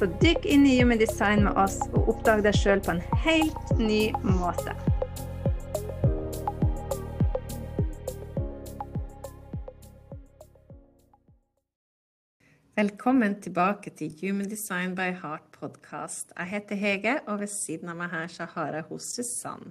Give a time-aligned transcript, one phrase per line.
[0.00, 3.72] Så dykk inn i Human Design med oss og oppdag deg sjøl på en helt
[3.76, 4.72] ny måte.
[12.80, 16.32] Velkommen tilbake til Human Design by Heart podcast.
[16.32, 19.68] Jeg heter Hege, og ved siden av meg her så har jeg hos Susann.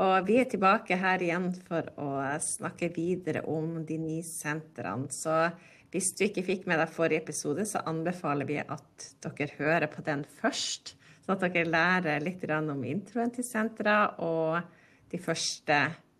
[0.00, 2.08] Og vi er tilbake her igjen for å
[2.40, 5.12] snakke videre om de ni sentrene.
[5.12, 5.50] Så
[5.96, 10.04] hvis du ikke fikk med deg forrige episode, så anbefaler vi at dere hører på
[10.04, 10.92] den først.
[11.24, 14.60] Sånn at dere lærer litt om introen til sentra og
[15.08, 15.78] de første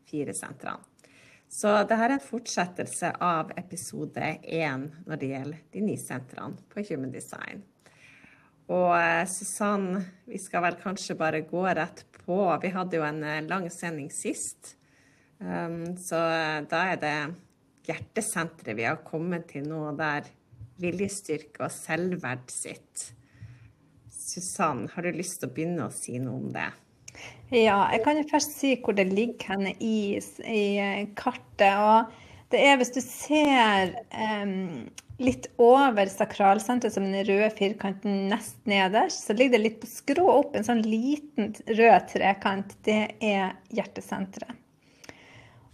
[0.08, 0.80] fire sentrene.
[1.46, 6.82] Så dette er en fortsettelse av episode én når det gjelder de ni sentrene på
[6.88, 7.60] Human Design.
[8.72, 12.40] Og eh, Susann, vi skal vel kanskje bare gå rett på.
[12.64, 14.74] Vi hadde jo en eh, lang sending sist.
[15.38, 17.16] Um, så eh, da er det
[17.86, 20.28] hjertesenteret vi har kommet til nå, der
[20.82, 23.10] viljestyrke og selvverd sitt.
[24.12, 26.68] Susann, har du lyst til å begynne å si noe om det?
[27.54, 31.72] Ja, jeg kan jo først si hvor det ligger henne i, i kartet.
[31.78, 32.12] og
[32.52, 33.94] det er hvis du ser
[34.42, 34.86] um,
[35.22, 40.26] litt over sakralsenteret, som den røde firkanten nest nederst, så ligger det litt på skrå
[40.34, 42.76] opp en sånn liten rød trekant.
[42.86, 44.58] Det er hjertesenteret.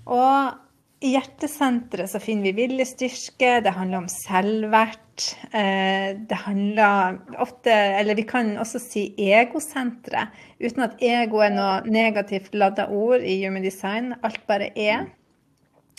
[0.02, 0.54] Og
[1.02, 5.24] i hjertesenteret så finner vi viljestyrke, det handler om selvvert.
[5.52, 11.82] Eh, det handler ofte Eller vi kan også si egosenteret, uten at ego er noe
[11.84, 14.14] negativt ladda ord i Human Design.
[14.22, 15.10] Alt bare er.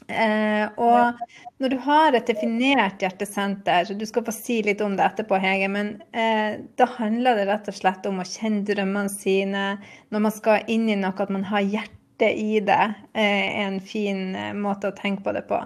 [0.08, 1.20] Eh, og
[1.64, 5.70] når du har et definert hjertesenter, du skal få si litt om det etterpå, Hege,
[5.72, 9.66] men eh, da handler det rett og slett om å kjenne drømmene sine
[10.12, 12.00] når man skal inn i noe, at man har hjertet
[12.32, 15.60] i det er eh, en fin eh, måte å tenke på det på.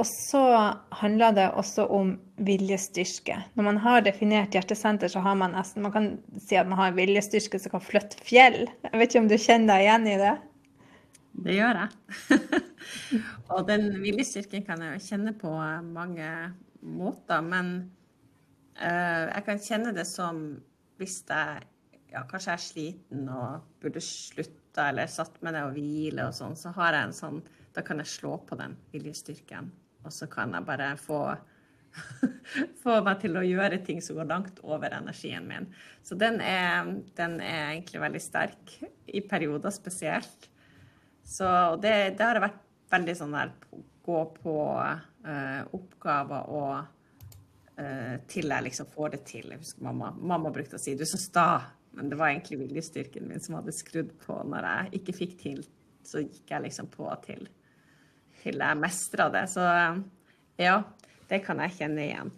[0.00, 0.42] Og så
[1.02, 3.36] handler det også om viljestyrke.
[3.58, 6.06] Når man har definert hjertesenter, så har man nesten Man kan
[6.40, 8.64] si at man har viljestyrke som kan flytte fjell.
[8.88, 10.32] Jeg vet ikke om du kjenner deg igjen i det?
[11.44, 12.38] Det gjør jeg.
[13.52, 15.52] og den viljestyrken kan jeg jo kjenne på
[15.92, 16.30] mange
[16.80, 17.44] måter.
[17.44, 17.74] Men
[18.80, 20.42] uh, jeg kan kjenne det som
[21.00, 21.68] hvis jeg
[22.12, 26.34] ja, kanskje er sliten og burde slutte slutta eller satt med ned og hvile og
[26.34, 27.42] sånn, så har jeg en sånn
[27.74, 29.70] Da kan jeg slå på den viljestyrken,
[30.04, 31.36] og så kan jeg bare få
[32.82, 35.66] få meg til å gjøre ting som går langt over energien min.
[36.02, 36.84] Så den er,
[37.16, 38.74] den er egentlig veldig sterk,
[39.06, 40.50] i perioder spesielt.
[41.24, 41.48] Så
[41.80, 42.60] det, det har vært
[42.92, 43.52] veldig sånn der
[44.04, 46.74] gå på uh, oppgaver og
[47.80, 49.48] uh, til jeg liksom får det til.
[49.52, 52.58] Jeg husker mamma, mamma brukte å si 'du er så sta', men det var egentlig
[52.62, 55.64] viljestyrken min som hadde skrudd på når jeg ikke fikk til.
[56.06, 57.46] Så gikk jeg liksom på til,
[58.42, 59.44] til jeg mestra det.
[59.52, 59.66] Så
[60.60, 60.78] ja,
[61.30, 62.32] det kan jeg kjenne igjen.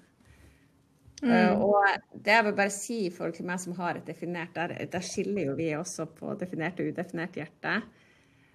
[1.25, 1.31] Mm.
[1.31, 4.53] Uh, og det jeg vil bare si i forhold til meg som har et definert,
[4.57, 7.79] der, der skiller jo vi også på definert og udefinert hjerte.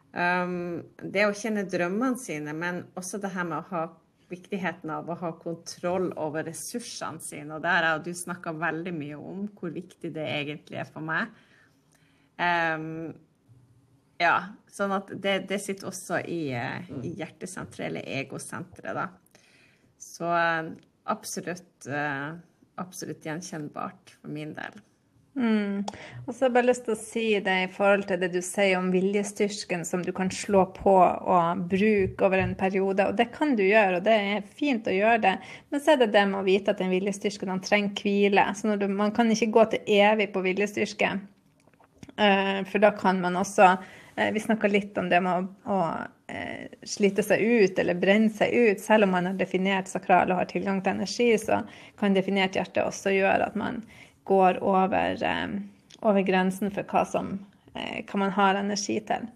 [0.09, 3.87] Um, det å kjenne drømmene sine, men også det her med å ha
[4.29, 7.55] viktigheten av å ha kontroll over ressursene sine.
[7.57, 11.33] Og der har du snakka veldig mye om hvor viktig det egentlig er for meg.
[12.39, 13.11] Um,
[14.19, 14.35] ja,
[14.71, 19.07] sånn at det, det sitter også i, eh, i hjertesenteret, eller egosenteret, da.
[19.99, 20.71] Så eh,
[21.11, 22.35] absolutt, uh,
[22.79, 24.75] absolutt gjenkjennbart for min del.
[25.37, 25.85] Mm.
[26.25, 28.39] Og så har jeg bare lyst til å si det i forhold til det du
[28.43, 33.05] sier om viljestyrken som du kan slå på og bruke over en periode.
[33.07, 35.35] Og det kan du gjøre, og det er fint å gjøre det.
[35.69, 38.49] Men så er det det med å vite at den viljestyrken han trenger hvile.
[38.57, 41.15] Så du, man kan ikke gå til evig på viljestyrke.
[42.19, 45.77] Uh, for da kan man også uh, Vi snakka litt om det med å, å
[45.87, 48.83] uh, slite seg ut eller brenne seg ut.
[48.83, 51.61] Selv om man har definert sakral og har tilgang til energi, så
[52.01, 53.79] kan definert hjerte også gjøre at man
[54.29, 55.47] går over, eh,
[56.01, 57.33] over grensen for hva, som,
[57.73, 59.27] eh, hva man har energi til.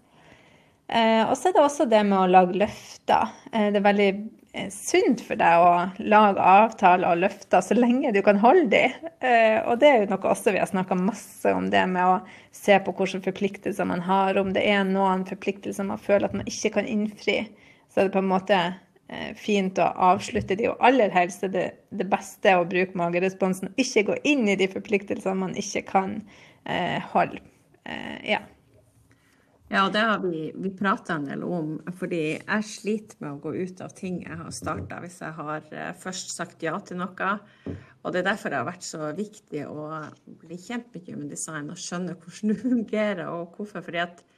[0.88, 3.30] Eh, og så er det også det med å lage løfter.
[3.52, 4.30] det er veldig
[4.70, 8.92] sunt for deg å lage avtaler og løfter så lenge du kan holde dem.
[9.66, 12.20] og det er jo noe også vi har snakka masse om, det med å
[12.52, 14.38] se på hvilke forpliktelser man har.
[14.38, 17.48] Om det er noen forpliktelser man føler at man ikke kan innfri,
[17.90, 18.83] så er det på en måte Eh,
[19.36, 21.64] fint å avslutte de, og aller helst er det
[21.94, 23.74] det beste å bruke mageresponsen.
[23.80, 26.18] Ikke gå inn i de forpliktelsene man ikke kan
[26.64, 27.42] eh, holde.
[27.84, 28.40] Eh, ja.
[29.72, 33.54] Ja, det har vi, vi prata en del om, fordi jeg sliter med å gå
[33.64, 37.30] ut av ting jeg har starta, hvis jeg har eh, først sagt ja til noe.
[38.04, 39.88] Og det er derfor det har vært så viktig å
[40.44, 43.82] bli kjent med human design og skjønne hvordan det fungerer og hvorfor.
[43.86, 44.33] Fordi at eh,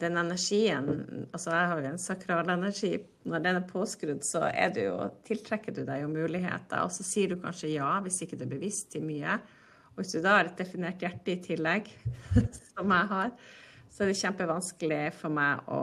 [0.00, 0.86] den energien
[1.30, 2.94] Altså jeg har jo en sakral energi.
[3.28, 4.96] Når den er påskrudd, så er det jo,
[5.28, 6.82] tiltrekker du deg jo muligheter.
[6.84, 9.38] Og så sier du kanskje ja hvis ikke du er bevisst til mye.
[9.92, 11.90] Og hvis du da har et definert hjerte i tillegg,
[12.72, 13.34] som jeg har,
[13.90, 15.82] så er det kjempevanskelig for meg å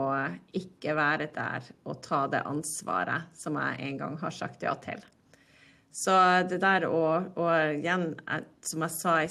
[0.56, 5.04] ikke være der og ta det ansvaret som jeg en gang har sagt ja til.
[5.92, 6.14] Så
[6.48, 7.02] det der å
[7.38, 8.12] Og igjen,
[8.62, 9.30] som jeg sa i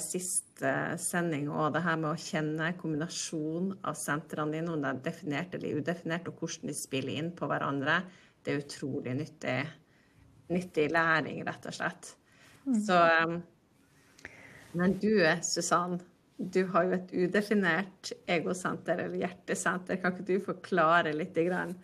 [0.58, 5.02] siste sending, og det her med å kjenne kombinasjonen av sentrene dine, om det er
[5.04, 8.02] definert eller udefinert, og hvordan de spiller inn på hverandre,
[8.42, 9.58] det er utrolig nyttig,
[10.50, 12.16] nyttig læring, rett og slett.
[12.66, 12.80] Mm.
[12.84, 13.42] Så um,
[14.72, 16.00] Men du, Susann,
[16.38, 19.96] du har jo et udefinert egosenter eller hjertesenter.
[20.02, 21.76] Kan ikke du forklare litt grann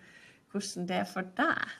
[0.52, 1.78] hvordan det er for deg?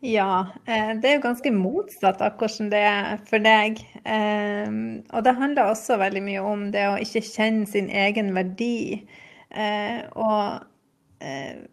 [0.00, 3.80] Ja, eh, det er jo ganske motsatt av hvordan det er for deg.
[4.06, 4.68] Eh,
[5.10, 9.02] og det handler også veldig mye om det å ikke kjenne sin egen verdi.
[9.50, 10.66] Eh, og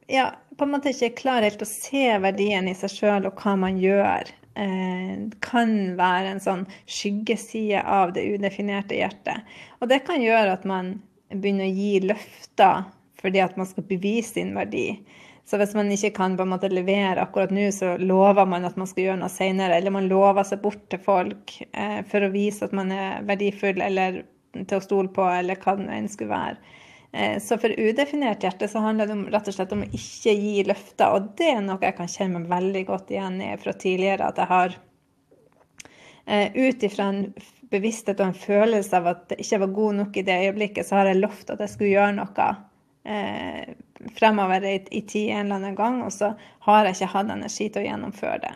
[0.09, 0.23] ja,
[0.57, 3.75] på en måte ikke klare helt å se verdien i seg sjøl og hva man
[3.77, 9.45] gjør Det kan være en sånn skyggeside av det udefinerte hjertet.
[9.77, 10.95] Og det kan gjøre at man
[11.29, 12.87] begynner å gi løfter
[13.21, 14.87] fordi at man skal bevise sin verdi.
[15.45, 18.79] Så hvis man ikke kan på en måte levere akkurat nå, så lover man at
[18.81, 19.77] man skal gjøre noe senere.
[19.77, 23.83] Eller man lover seg bort til folk eh, for å vise at man er verdifull
[23.85, 24.23] eller
[24.55, 26.73] til å stole på, eller hva det enn skulle være.
[27.13, 30.33] Eh, så for udefinert hjerte så handler det om, rett og slett om å ikke
[30.33, 31.13] gi løfter.
[31.13, 34.31] Og det er noe jeg kan kjenne meg veldig godt igjen i fra tidligere.
[34.33, 34.77] At jeg har
[36.25, 37.25] eh, ut ifra en
[37.69, 40.99] bevissthet og en følelse av at jeg ikke var god nok i det øyeblikket, så
[40.99, 42.49] har jeg lovt at jeg skulle gjøre noe
[43.05, 43.73] eh,
[44.19, 46.33] fremover i, i tid en eller annen gang, og så
[46.67, 48.53] har jeg ikke hatt energi til å gjennomføre det.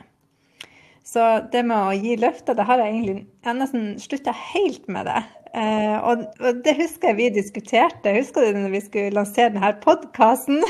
[1.10, 5.07] Så det med å gi løfter, det har jeg egentlig Jeg nesten slutta helt med
[5.10, 5.22] det.
[5.57, 8.13] Eh, og, og, det husker jeg vi diskuterte.
[8.13, 10.62] Husker det når vi skulle lansere denne podkasten.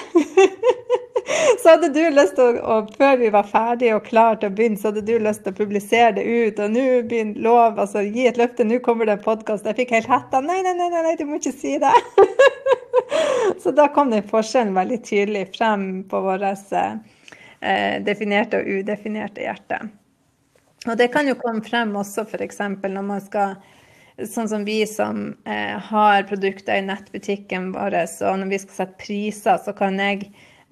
[1.61, 4.55] så hadde du lyst til å, og før vi var ferdige og klare til å
[4.55, 6.63] begynne, så hadde du lyst til å publisere det ut.
[6.63, 9.67] Og nå begynner lov, altså gi et løfte, nå kommer det en podkast.
[9.67, 10.43] Jeg fikk helt hetta.
[10.45, 11.95] Nei, nei, nei, nei, du må ikke si det.
[13.63, 19.81] så da kom den forskjellen veldig tydelig frem på vårt eh, definerte og udefinerte hjerte.
[20.87, 22.63] Og det kan jo komme frem også f.eks.
[22.87, 23.59] når man skal
[24.27, 27.93] Sånn som vi som eh, har produkter i nettbutikken vår,
[28.27, 30.25] og når vi skal sette priser, så kan jeg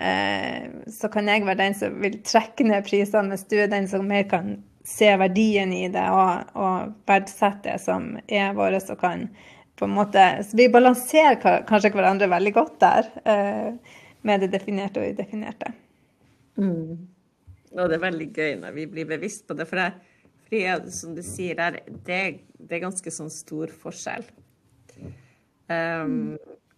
[0.03, 3.87] eh, så kan jeg være den som vil trekke ned prisene, mens du er den
[3.87, 8.99] som mer kan se verdien i det og, og verdsette det som er vårt, og
[8.99, 9.27] kan
[9.77, 15.03] på en måte Så vi balanserer kanskje hverandre veldig godt der, eh, med det definerte
[15.03, 15.71] og udefinerte.
[16.57, 17.07] Mm.
[17.77, 19.67] Og det er veldig gøy når vi blir bevisst på det.
[19.69, 19.91] For det,
[20.47, 22.21] fordi, som du sier, der, det,
[22.57, 24.25] det, er ganske sånn stor forskjell.
[25.67, 26.37] Um,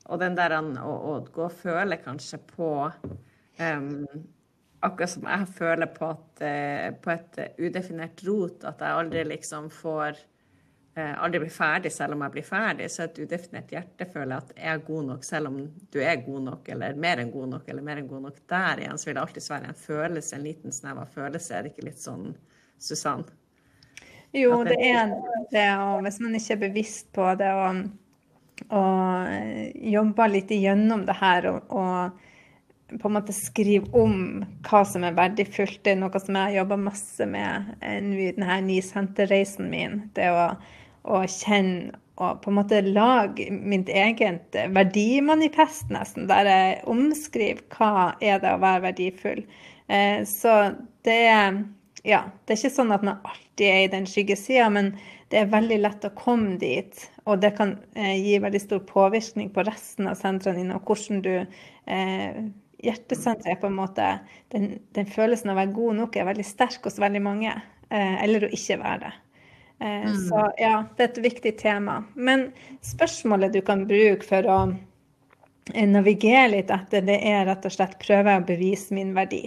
[0.09, 3.91] og den der å, å, gå og føle kanskje på um,
[4.79, 9.67] Akkurat som jeg føler på, at, uh, på et udefinert rot, at jeg aldri liksom
[9.75, 10.17] får
[10.99, 12.89] aldri blir ferdig selv om jeg blir ferdig.
[12.91, 15.59] Så et udefinert hjerte føler at jeg er god nok selv om
[15.93, 18.39] du er god nok, eller mer enn god nok, eller mer enn god nok.
[18.51, 21.53] Der igjen så vil det alltid være en følelse, en liten snev av følelse.
[21.55, 22.31] Er det ikke litt sånn,
[22.79, 23.27] Susann?
[24.35, 25.09] Jo, det er
[25.49, 25.69] det.
[25.81, 27.85] Og hvis man ikke er bevisst på det og,
[28.69, 32.25] og eh, jobber litt igjennom det her og, og,
[32.89, 36.55] på en måte skrive om hva som er verdifullt, det er noe som jeg har
[36.63, 39.99] jobba masse med i denne nysenterreisen min.
[40.17, 40.47] Det å,
[41.07, 48.09] å kjenne og på en måte lage mitt eget verdimanifest, nesten, der jeg omskriver hva
[48.19, 49.43] er det å være verdifull.
[49.87, 50.55] Eh, så
[51.07, 51.61] det er
[52.07, 54.93] ja, det er ikke sånn at man alltid er i den skyggesida, men
[55.31, 57.05] det er veldig lett å komme dit.
[57.27, 61.23] Og det kan eh, gi veldig stor påvirkning på resten av sentrene dine, og hvordan
[61.23, 62.41] du eh,
[62.79, 64.03] Hjertesenteret er på en måte
[64.53, 67.51] den, den, følelsen av å være god nok er veldig sterk hos veldig mange.
[67.91, 69.09] Eller å ikke være det.
[69.79, 70.15] Eh, mm.
[70.27, 72.03] Så ja, det er et viktig tema.
[72.15, 72.49] Men
[72.81, 74.59] spørsmålet du kan bruke for å
[75.73, 79.45] eh, navigere litt etter, det er rett og slett prøve å bevise min verdi.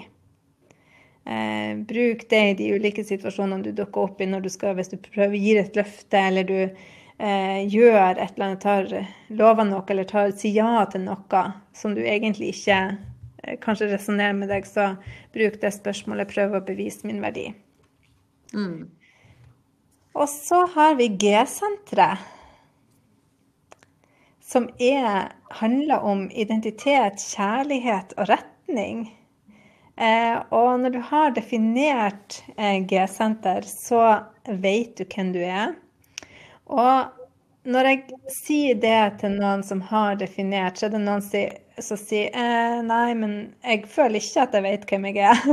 [1.24, 4.90] Eh, bruk det i de ulike situasjonene du dukker opp i når du skal, hvis
[4.90, 8.88] du prøver å gi et løfte, eller du eh, gjør et eller annet, tar,
[9.28, 11.44] lover noe eller tar, sier ja til noe
[11.76, 12.80] som du egentlig ikke
[13.44, 14.94] eh, kanskje resonnerer med deg, så
[15.36, 16.32] bruk det spørsmålet.
[16.32, 17.50] Prøv å bevise min verdi.
[18.56, 18.88] Mm.
[20.12, 22.28] Og så har vi G-senteret.
[24.52, 29.06] som er, handler om identitet, kjærlighet og retning.
[29.96, 34.02] Eh, og når du har definert eh, G-senter, så
[34.44, 35.72] vet du hvem du er.
[36.68, 37.21] Og
[37.62, 42.34] når jeg sier det til noen som har definert, så er det noen som sier
[42.34, 45.44] eh, nei, men jeg føler ikke at jeg vet hvem jeg er.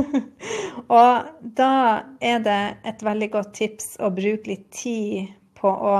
[1.00, 1.72] og da
[2.18, 5.96] er det et veldig godt tips å bruke litt tid på å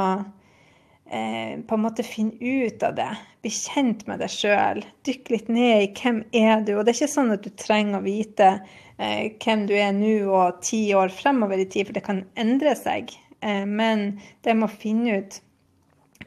[1.11, 3.11] eh, på en måte finne ut av det.
[3.45, 4.83] Bli kjent med deg sjøl.
[5.07, 6.75] Dykk litt ned i hvem er du.
[6.75, 8.51] Og det er ikke sånn at du trenger å vite
[8.99, 12.75] eh, hvem du er nå og ti år fremover i tid, for det kan endre
[12.79, 13.15] seg.
[13.47, 15.41] Eh, men det med å finne ut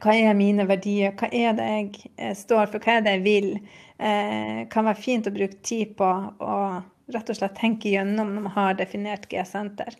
[0.02, 3.24] hva er mine verdier, hva er det jeg eh, står for, hva er det jeg
[3.24, 3.50] vil,
[3.98, 6.10] eh, kan være fint å bruke tid på
[6.40, 6.58] å
[7.14, 9.96] rett og slett tenke gjennom når man har definert G-senter.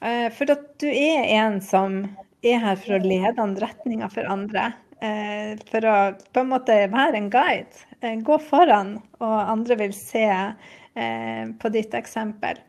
[0.00, 2.02] Eh, for at du er en som
[2.46, 4.70] er her for å lede an retninga for andre.
[5.00, 5.96] Eh, for å
[6.32, 7.84] på en måte være en guide.
[8.00, 12.60] Eh, gå foran, og andre vil se eh, på ditt eksempel.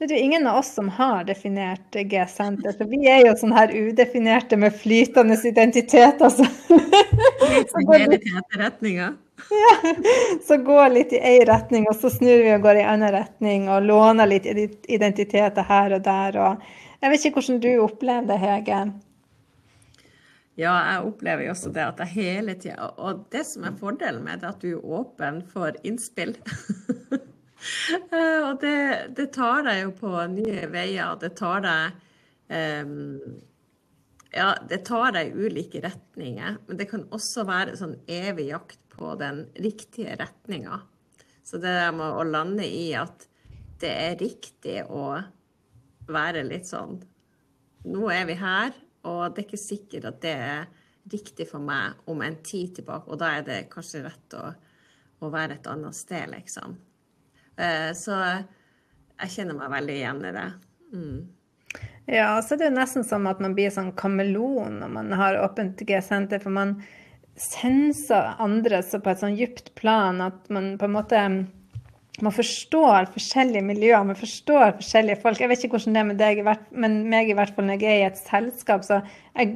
[0.00, 3.52] Det er jo ingen av oss som har definert G-senter, så vi er jo sånn
[3.52, 6.46] her udefinerte med flytende identitet, altså.
[7.68, 8.24] Så går litt?
[8.24, 9.74] Ja,
[10.46, 13.12] så går litt i én retning, og så snur vi og går i en annen
[13.12, 14.48] retning, og låner litt
[14.88, 16.38] identiteter her og der.
[16.48, 16.64] og
[17.00, 18.78] jeg vet ikke hvordan du opplever det, Hege?
[20.60, 24.24] Ja, jeg opplever jo også det at jeg hele tida Og det som er fordelen
[24.24, 26.34] med det, er at du er åpen for innspill.
[28.48, 28.76] og det,
[29.16, 31.16] det, tar deg jo på nye veier.
[31.20, 31.98] Det tar deg
[32.84, 33.18] um,
[34.30, 36.60] Ja, det tar deg i ulike retninger.
[36.66, 40.80] Men det kan også være sånn evig jakt på den riktige retninga.
[41.44, 43.26] Så det der med å lande i at
[43.80, 45.16] det er riktig å
[46.10, 47.00] være litt sånn
[47.80, 48.74] Nå er vi her,
[49.08, 50.66] og det er ikke sikkert at det er
[51.08, 54.42] riktig for meg om en tid tilbake, og da er det kanskje rett å,
[55.24, 56.76] å være et annet sted, liksom.
[57.60, 58.16] Uh, så
[59.20, 60.48] jeg kjenner meg veldig igjen i det.
[60.96, 61.20] Mm.
[62.10, 65.84] Ja, så det er nesten som at man blir sånn kameleon når man har åpent
[65.86, 66.78] G-senter, for man
[67.40, 71.22] senser andre så på et sånn dypt plan at man på en måte
[72.20, 75.40] man forstår forskjellige miljøer, man forstår forskjellige folk.
[75.40, 76.42] Jeg vet ikke hvordan det er med deg,
[76.82, 78.98] men meg i hvert fall når jeg er i et selskap, så
[79.38, 79.54] jeg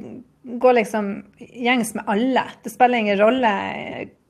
[0.61, 2.45] går liksom gjengs med alle.
[2.63, 3.51] Det spiller ingen rolle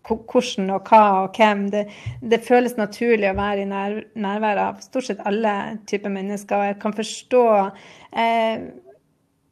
[0.07, 1.65] hvordan og hva og hvem.
[1.73, 1.85] Det,
[2.21, 5.55] det føles naturlig å være i nær, nærvær av stort sett alle
[5.89, 6.57] typer mennesker.
[6.59, 8.67] Og jeg kan forstå eh,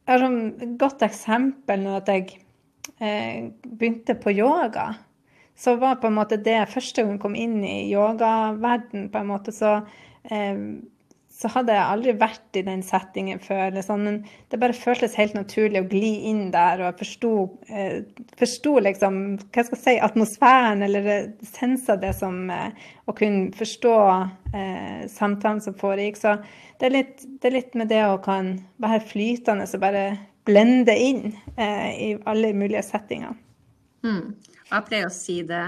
[0.04, 2.38] Jeg har et godt eksempel nå at jeg
[3.00, 4.92] eh, begynte på yoga
[5.56, 9.28] så var på en måte det første gang jeg kom inn i yogaverden, på en
[9.30, 9.80] måte, så,
[10.24, 10.58] eh,
[11.34, 13.74] så hadde jeg aldri vært i den settingen før.
[13.82, 14.18] Sånn, men
[14.52, 17.32] det bare føltes helt naturlig å gli inn der, og jeg forsto,
[17.66, 22.70] eh, liksom, hva skal jeg si, atmosfæren, eller eh, sensa det som eh,
[23.04, 23.96] Å kunne forstå
[24.54, 26.20] eh, samtalen som foregikk.
[26.22, 26.36] Så
[26.80, 30.04] det er, litt, det er, litt, med det å kan være flytende og bare
[30.46, 33.34] blende inn eh, i alle mulige settinger.
[34.06, 34.36] Mm.
[34.70, 35.64] Jeg pleier å si det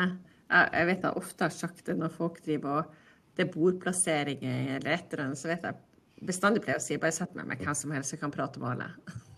[0.47, 2.97] Jeg vet jeg ofte har sagt det når folk driver og
[3.37, 7.15] det er bordplasseringer eller et eller annet, så vet jeg bestandig pleier å si bare
[7.15, 8.91] sett meg med hvem som helst, så kan prate med alle.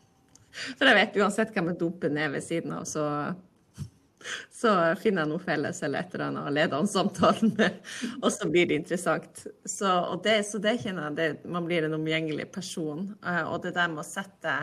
[0.78, 3.04] For jeg vet uansett hvem jeg dumper ned ved siden av, så,
[4.54, 7.52] så finner jeg noe felles eller et eller annet og leder an samtalen
[8.22, 9.44] og så blir det interessant.
[9.66, 9.92] Så,
[10.24, 13.10] det, så det kjenner jeg, det, man blir en omgjengelig person.
[13.22, 14.60] Eh, og det der med å sette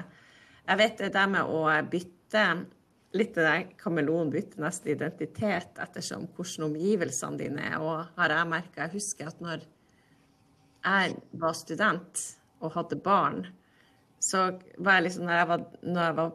[0.65, 2.45] Jeg vet det der med å bytte
[3.15, 7.77] litt det der kameleon bytter nesten identitet ettersom hvordan omgivelsene dine er.
[7.79, 9.67] Og har jeg merka Jeg husker at når
[10.85, 12.25] jeg var student
[12.61, 13.45] og hadde barn,
[14.21, 16.33] så var jeg liksom Når jeg var, når jeg var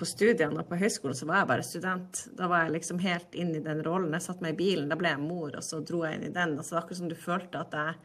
[0.00, 2.22] på studiene og på høyskolen, så var jeg bare student.
[2.36, 4.14] Da var jeg liksom helt inn i den rollen.
[4.16, 6.32] Jeg satte meg i bilen, da ble jeg mor, og så dro jeg inn i
[6.32, 6.56] den.
[6.56, 7.98] Altså, akkurat som du følte at jeg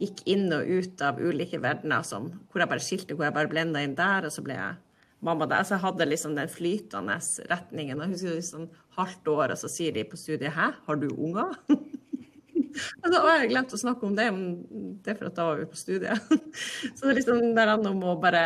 [0.00, 3.52] gikk inn og ut av ulike verdener, som, hvor jeg bare skilte, hvor jeg bare
[3.52, 4.76] blenda inn der, og så ble jeg
[5.24, 5.64] mamma der.
[5.64, 7.18] Så jeg hadde liksom den flytende
[7.50, 8.02] retningen.
[8.04, 11.56] Jeg husker liksom halvt år, og så sier de på studiet 'hæ, har du unger?'
[13.02, 15.46] Og da har jeg glemt å snakke om det, men det er for at da
[15.48, 16.20] var vi på studiet.
[16.94, 18.44] Så det er liksom der om å bare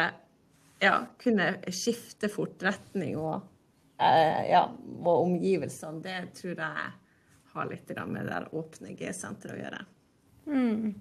[0.81, 3.45] ja, kunne skifte fort retning og
[4.01, 4.65] eh, ja,
[5.05, 6.89] og omgivelsene, det tror jeg
[7.55, 9.83] har litt med det åpne G-senteret å gjøre.
[10.51, 10.95] Mm.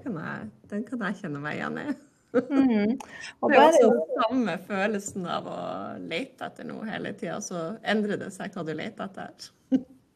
[0.70, 1.88] den kan jeg kjenne meg igjen i.
[2.36, 2.98] Mm.
[3.00, 5.60] det er også den samme følelsen av å
[6.04, 9.48] lete etter noe hele tida, så endrer det seg hva du leter etter.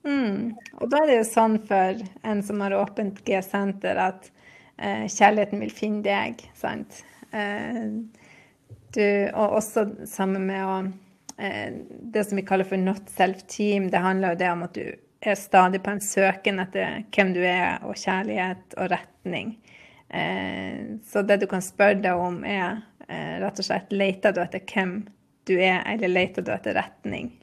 [0.04, 0.50] mm.
[0.82, 4.28] Og da er det jo sånn for en som har åpent G-senter, at
[4.76, 7.02] eh, kjærligheten vil finne deg, sant.
[7.32, 7.88] Eh,
[8.96, 9.06] du,
[9.38, 10.78] og også sammen med å
[11.38, 11.76] eh,
[12.10, 14.88] Det som vi kaller for not self-team, det handler jo det om at du
[15.22, 19.56] er stadig på en søken etter hvem du er, og kjærlighet og retning.
[20.10, 24.42] Eh, så det du kan spørre deg om, er eh, rett og slett leter du
[24.44, 25.02] etter hvem
[25.50, 27.34] du er, eller leter du etter retning?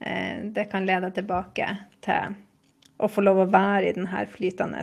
[0.00, 1.68] Eh, det kan lede tilbake
[2.02, 2.38] til
[3.02, 4.82] å få lov å være i denne flytende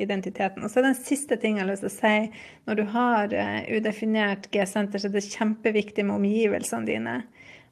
[0.00, 0.64] identiteten.
[0.64, 2.44] Og så er den siste ting jeg har lyst til å si.
[2.66, 3.34] Når du har
[3.70, 7.16] udefinert G-senter, så er det kjempeviktig med omgivelsene dine.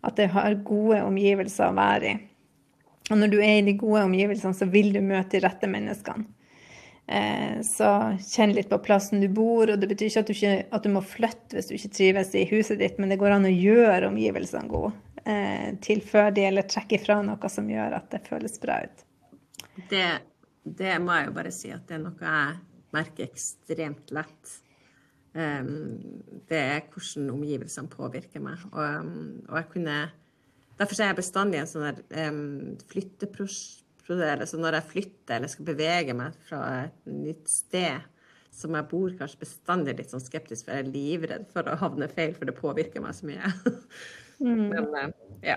[0.07, 2.21] At du har gode omgivelser å være i.
[3.09, 6.27] Og når du er i de gode omgivelsene, så vil du møte de rette menneskene.
[7.09, 10.85] Eh, så kjenn litt på plassen du bor, og det betyr ikke at ikke at
[10.85, 13.53] du, må flytte hvis du ikke trives i huset ditt, men det går an å
[13.53, 14.93] gjøre omgivelsene gode.
[15.25, 19.05] Eh, tilføre de eller trekke ifra noe som gjør at det føles bra ut.
[19.89, 20.07] Det,
[20.65, 22.57] det, må jeg jo bare si at det er noe jeg
[22.93, 24.55] merker ekstremt lett.
[25.39, 28.63] Um, det er hvordan omgivelsene påvirker meg.
[28.73, 29.11] Og,
[29.49, 29.99] og jeg kunne
[30.79, 32.77] Derfor er jeg bestandig en sånn der um,
[34.47, 38.07] Så når jeg flytter eller skal bevege meg fra et nytt sted
[38.59, 42.09] som jeg bor kanskje bestandig litt sånn skeptisk, for jeg er livredd for å havne
[42.11, 43.53] feil, for det påvirker meg så mye.
[44.39, 44.69] Mm.
[44.71, 45.09] Men eh,
[45.43, 45.57] ja.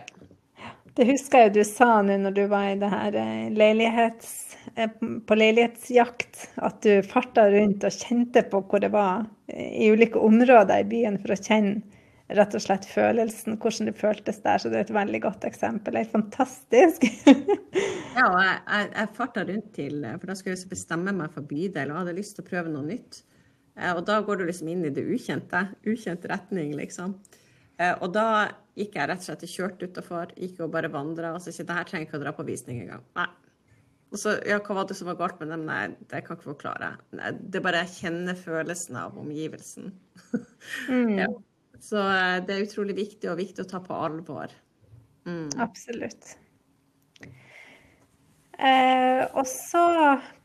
[0.97, 4.31] Det husker jeg du sa nå når du var i det her eh, leilighets,
[4.73, 10.17] eh, på leilighetsjakt, at du farta rundt og kjente på hvor det var i ulike
[10.17, 12.00] områder i byen for å kjenne
[12.37, 14.61] rett og slett følelsen, hvordan det føltes der.
[14.61, 15.97] Så det er et veldig godt eksempel.
[15.97, 17.05] Det er fantastisk.
[18.17, 21.47] ja, og jeg, jeg, jeg farta rundt til For da skulle jeg bestemme meg for
[21.47, 23.21] bydel og hadde lyst til å prøve noe nytt.
[23.77, 25.65] Eh, og da går du liksom inn i det ukjente.
[25.87, 27.17] Ukjent retning, liksom.
[27.81, 28.25] Eh, og da
[28.77, 31.35] gikk jeg rett og slett kjørt utafor, gikk og bare vandra.
[31.35, 33.05] Og så sier jeg det her trenger ikke å dra på visning engang.
[33.19, 33.29] Nei.
[34.11, 35.61] Og så, ja, hva var det som var galt med dem?
[35.69, 36.89] Nei, det kan jeg ikke forklare.
[37.15, 39.93] Nei, det er bare jeg kjenner følelsen av omgivelsen.
[40.87, 41.15] Mm.
[41.17, 41.25] ja.
[41.81, 44.53] Så eh, det er utrolig viktig, og viktig å ta på alvor.
[45.25, 45.49] Mm.
[45.61, 46.35] Absolutt.
[48.61, 49.85] Eh, og så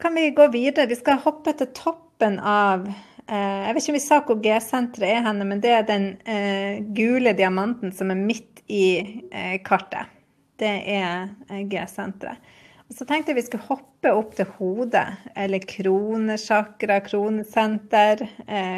[0.00, 0.88] kan vi gå videre.
[0.88, 5.18] Vi skal hoppe til toppen av eh, Jeg vet ikke om vi sa hvor G-senteret
[5.18, 8.86] er henne, men det er den eh, gule diamanten som er midt i
[9.28, 10.08] eh, kartet.
[10.56, 12.54] Det er eh, G-senteret.
[12.86, 18.20] Og så tenkte jeg vi skulle hoppe opp til hodet, eller kronesjakra, kronesenter,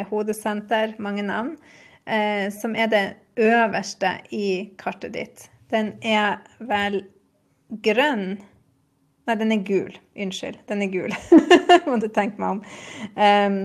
[0.09, 1.51] hodesenter, mange navn
[2.09, 3.05] eh, som er det
[3.39, 7.03] øverste i kartet ditt, den er vel
[7.85, 8.39] grønn
[9.29, 9.93] Nei, den er gul.
[10.17, 10.55] Unnskyld.
[10.65, 11.11] Den er gul.
[11.85, 12.61] Må du tenke meg om.
[13.13, 13.59] Um,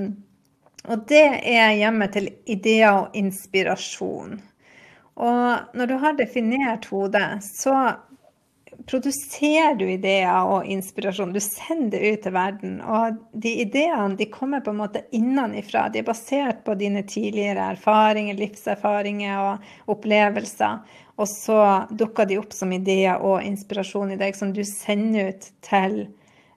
[0.92, 4.42] og det er hjemme til ideer og inspirasjon.
[5.14, 7.78] Og når du har definert hodet, så
[8.86, 11.32] produserer du ideer og inspirasjon.
[11.32, 12.74] Du sender det ut til verden.
[12.82, 15.86] Og de ideene de kommer på en måte innenfra.
[15.92, 20.82] De er basert på dine tidligere erfaringer, livserfaringer og opplevelser.
[21.16, 21.60] Og så
[21.94, 26.00] dukker de opp som ideer og inspirasjon i deg som du sender ut til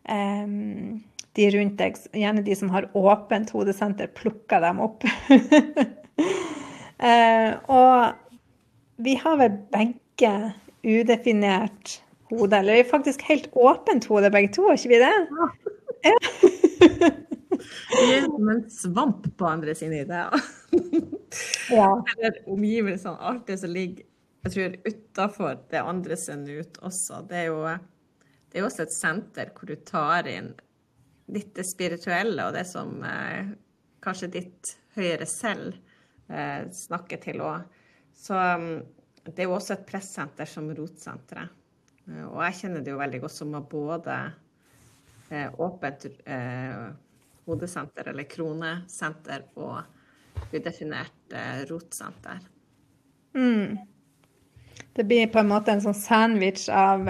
[0.10, 0.98] um,
[1.38, 2.00] de rundt deg.
[2.18, 5.06] Gjerne de som har åpent hodesenter, plukker dem opp.
[7.00, 8.18] uh, og
[8.98, 10.34] vi har vel begge
[10.82, 12.00] udefinert
[12.32, 12.60] hode.
[12.60, 15.14] Eller faktisk helt åpent hode, begge to, er ikke vi det?
[16.08, 16.18] Ja.
[17.98, 20.46] vi er som en svamp på andre sine ideer.
[21.74, 21.90] ja.
[22.18, 24.06] Eller omgivelsene, alt det som ligger
[24.48, 27.22] jeg tror utafor det andre sender ut også.
[27.28, 27.64] Det er, jo,
[28.48, 30.54] det er også et senter hvor du tar inn
[31.36, 33.50] litt det spirituelle og det som eh,
[34.04, 35.76] kanskje ditt høyere selv
[36.32, 37.66] eh, snakker til òg.
[38.16, 38.70] Så um,
[39.28, 41.52] det er jo også et pressenter som Rotsenteret.
[42.08, 44.16] Eh, og jeg kjenner det jo veldig godt som har både
[45.30, 46.88] eh, åpent eh,
[47.48, 49.80] hodesenter eller kronesenter og
[50.54, 51.36] udefinert
[51.70, 52.42] rotsenter.
[53.34, 53.78] Mm.
[54.94, 57.08] Det blir på en måte en sånn sandwich av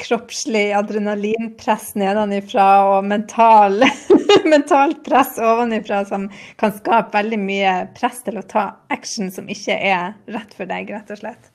[0.00, 3.84] kroppslig adrenalinpress nedenifra og mental,
[4.52, 6.28] mentalt press ovenifra som
[6.60, 10.92] kan skape veldig mye press til å ta action som ikke er rett for deg,
[10.92, 11.52] rett og slett.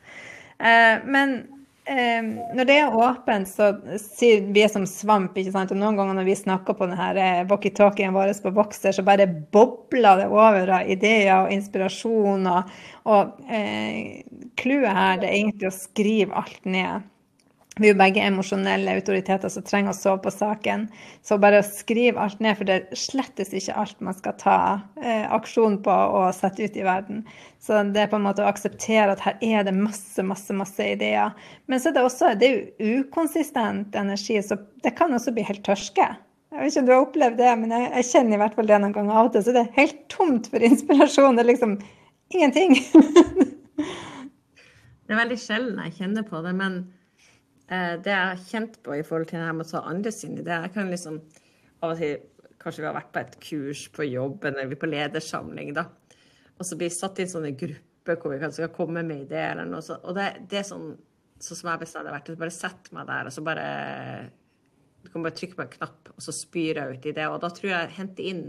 [0.58, 1.42] Eh, men
[1.90, 3.72] eh, når det er åpent, så
[4.02, 5.74] sier vi som svamp, ikke sant.
[5.74, 9.28] Og noen ganger når vi snakker på denne eh, walkietalkien vår på Voxer, så bare
[9.56, 12.48] bobler det over av ideer og inspirasjon.
[12.52, 12.78] Og,
[13.10, 13.36] og
[14.62, 17.12] clouet eh, her det er egentlig å skrive alt ned
[17.76, 20.86] vi er jo begge emosjonelle autoriteter som trenger å sove på saken.
[21.28, 24.60] Så bare skriv alt ned, for det slettes ikke alt man skal ta
[25.02, 27.26] eh, aksjon på og sette ut i verden.
[27.60, 30.88] Så det er på en måte å akseptere at her er det masse, masse, masse
[30.96, 31.36] ideer.
[31.68, 35.44] Men så er det også det er jo ukonsistent energi, så det kan også bli
[35.44, 36.10] helt tørske.
[36.56, 38.72] Jeg vet ikke om du har opplevd det, men jeg, jeg kjenner i hvert fall
[38.72, 39.44] det noen ganger av og til.
[39.44, 41.36] Så det er helt tomt for inspirasjon.
[41.36, 41.80] Det er liksom
[42.32, 42.78] ingenting.
[45.04, 46.86] det er veldig sjelden jeg kjenner på det, men
[47.68, 50.44] det jeg har kjent på i forhold til det her med å ta andre sine
[50.44, 51.16] ideer Jeg kan liksom
[51.82, 52.20] av og til
[52.66, 55.84] Kanskje vi har vært på et kurs på jobben, eller er på ledersamling, da.
[56.58, 59.26] Og så blir vi satt i en sånn gruppe hvor vi kanskje skal komme med
[59.28, 60.02] ideer eller noe sånt.
[60.02, 60.96] Og det, det er sånn,
[61.38, 63.68] sånn som jeg bestandig har vært, bare sett meg der, og så bare
[65.06, 67.28] Du kan bare trykke på en knapp, og så spyr jeg ut i det.
[67.30, 68.46] Og da tror jeg jeg henter inn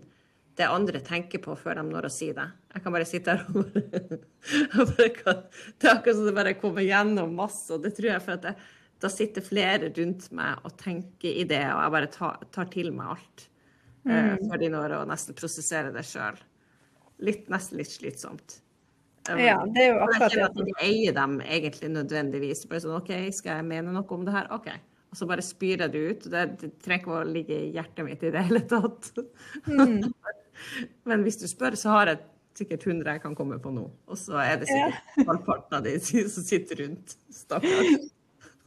[0.57, 2.47] det andre tenker på før de når å si det.
[2.73, 5.11] Jeg kan bare sitte her og bare
[5.77, 8.49] Det er akkurat som det bare kommer gjennom masse, og det tror jeg for at
[8.49, 8.57] jeg
[9.03, 12.93] da sitter flere rundt meg og tenker i det, og jeg bare tar, tar til
[12.97, 13.49] meg alt.
[14.07, 14.31] Eh, mm.
[14.31, 16.39] Uh, før de når å nesten prosessere det sjøl.
[17.27, 18.61] Nesten litt slitsomt.
[19.27, 20.39] Um, ja, det er jo akkurat det.
[20.39, 22.67] Jeg kjenner at jeg eier dem egentlig nødvendigvis.
[22.71, 24.49] Bare sånn OK, skal jeg mene noe om det her?
[24.55, 24.71] OK.
[25.11, 26.31] Og så bare spyr jeg det ut.
[26.33, 29.13] Det, det trenger ikke å ligge i hjertet mitt i det hele tatt.
[29.69, 30.09] Mm.
[31.09, 32.23] Men hvis du spør, så har jeg
[32.57, 33.87] sikkert 100 jeg kan komme på nå.
[34.09, 35.97] Og så er det sikkert halvparten av de
[36.35, 37.19] som sitter rundt.
[37.33, 38.13] Stakkars.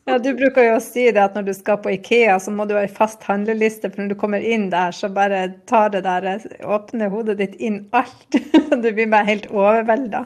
[0.10, 2.66] Ja, Du bruker jo å si det at når du skal på Ikea, så må
[2.66, 3.92] du ha en fast handleliste.
[3.92, 6.30] For når du kommer inn der, så bare tar det der,
[6.66, 8.40] åpner hodet ditt inn alt.
[8.84, 10.24] Du blir bare helt overvelda.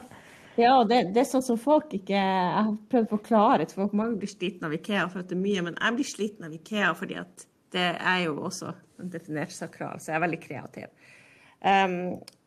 [0.60, 3.96] Ja, det, det, er sånn som folk ikke Jeg har prøvd å forklare til folk.
[3.98, 6.54] Mange blir slitne av Ikea for at det er mye, men jeg blir sliten av
[6.54, 8.70] Ikea fordi at det er jo også
[9.02, 11.10] en definert sakral, så jeg er veldig kreativ.
[11.64, 11.96] Um,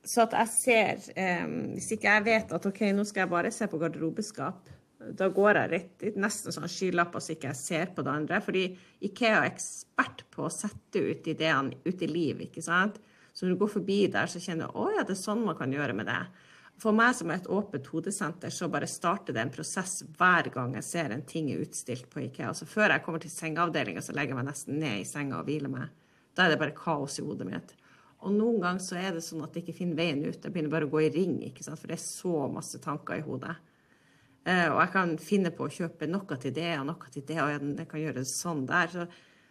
[0.07, 3.51] så at jeg ser um, Hvis ikke jeg vet at OK, nå skal jeg bare
[3.51, 4.69] se på garderobeskap
[5.17, 8.41] da går jeg rett nesten sånn skylapper så ikke jeg ser på det andre.
[8.43, 8.65] Fordi
[9.07, 12.99] Ikea er ekspert på å sette ut ideene ut i liv, ikke sant.
[13.33, 15.57] Så når du går forbi der, så kjenner du å ja, det er sånn man
[15.59, 16.21] kan gjøre med det.
[16.81, 20.75] For meg som er et åpent hodesenter, så bare starter det en prosess hver gang
[20.77, 22.51] jeg ser en ting utstilt på Ikea.
[22.57, 25.49] Så før jeg kommer til sengeavdelinga, så legger jeg meg nesten ned i senga og
[25.49, 25.93] hviler meg.
[26.37, 27.73] Da er det bare kaos i hodet mitt.
[28.25, 30.37] Og noen ganger så er det sånn at jeg ikke finner veien ut.
[30.37, 31.81] Jeg begynner bare å gå i ring, ikke sant?
[31.81, 33.53] for det er så masse tanker i hodet.
[34.47, 37.39] Eh, og jeg kan finne på å kjøpe noe til det og noe til det,
[37.43, 38.93] og jeg kan gjøre det sånn der.
[38.93, 39.07] Så,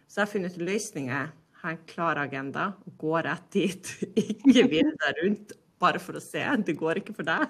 [0.07, 1.29] så jeg har funnet løsninger.
[1.61, 3.91] Har en klar agenda går rett dit.
[4.23, 6.41] Ikke virre rundt bare for å se.
[6.65, 7.45] Det går ikke for deg.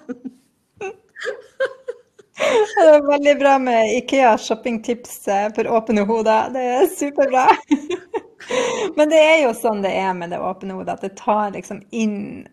[2.38, 6.52] Det er veldig bra med Ikea shoppingtips eh, for åpne hoder.
[6.54, 7.48] Det er superbra.
[8.96, 11.80] Men det er jo sånn det er med det åpne hodet, at det tar liksom
[11.90, 12.46] inn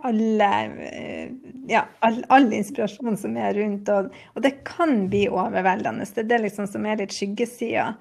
[0.00, 0.48] alle
[0.88, 1.30] eh,
[1.68, 3.88] Ja, all, all inspirasjon som er rundt.
[3.88, 6.06] Og, og, det kan bli overveldende.
[6.08, 7.92] Det er det liksom som er litt skyggesida.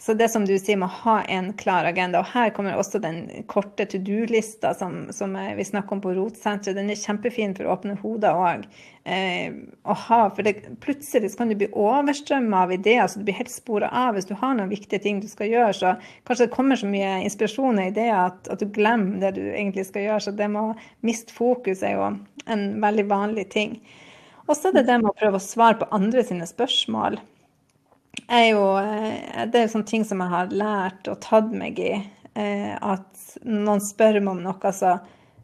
[0.00, 2.20] Så det som du sier, med å ha en klar agenda.
[2.20, 3.16] Og her kommer også den
[3.50, 6.76] korte to do-lista som, som, vi snakker om på Rotsenteret.
[6.78, 8.68] Den er kjempefin for å åpne hodet òg.
[9.10, 13.40] Eh, å ha, for det, plutselig kan du bli overstrømma av ideer, så du blir
[13.40, 14.14] helt spora av.
[14.14, 15.94] Hvis du har noen viktige ting du skal gjøre, så
[16.28, 19.88] kanskje det kommer så mye inspirasjon og ideer at, at du glemmer det du egentlig
[19.88, 20.20] skal gjøre.
[20.28, 22.12] Så det med å miste fokus er jo
[22.46, 23.80] en veldig vanlig ting.
[24.46, 27.18] Og så er det det med å prøve å svare på andre sine spørsmål
[28.28, 31.94] er jo eh, Det er sånne ting som jeg har lært og tatt meg i.
[32.38, 34.98] Eh, at noen spør meg om noe, så,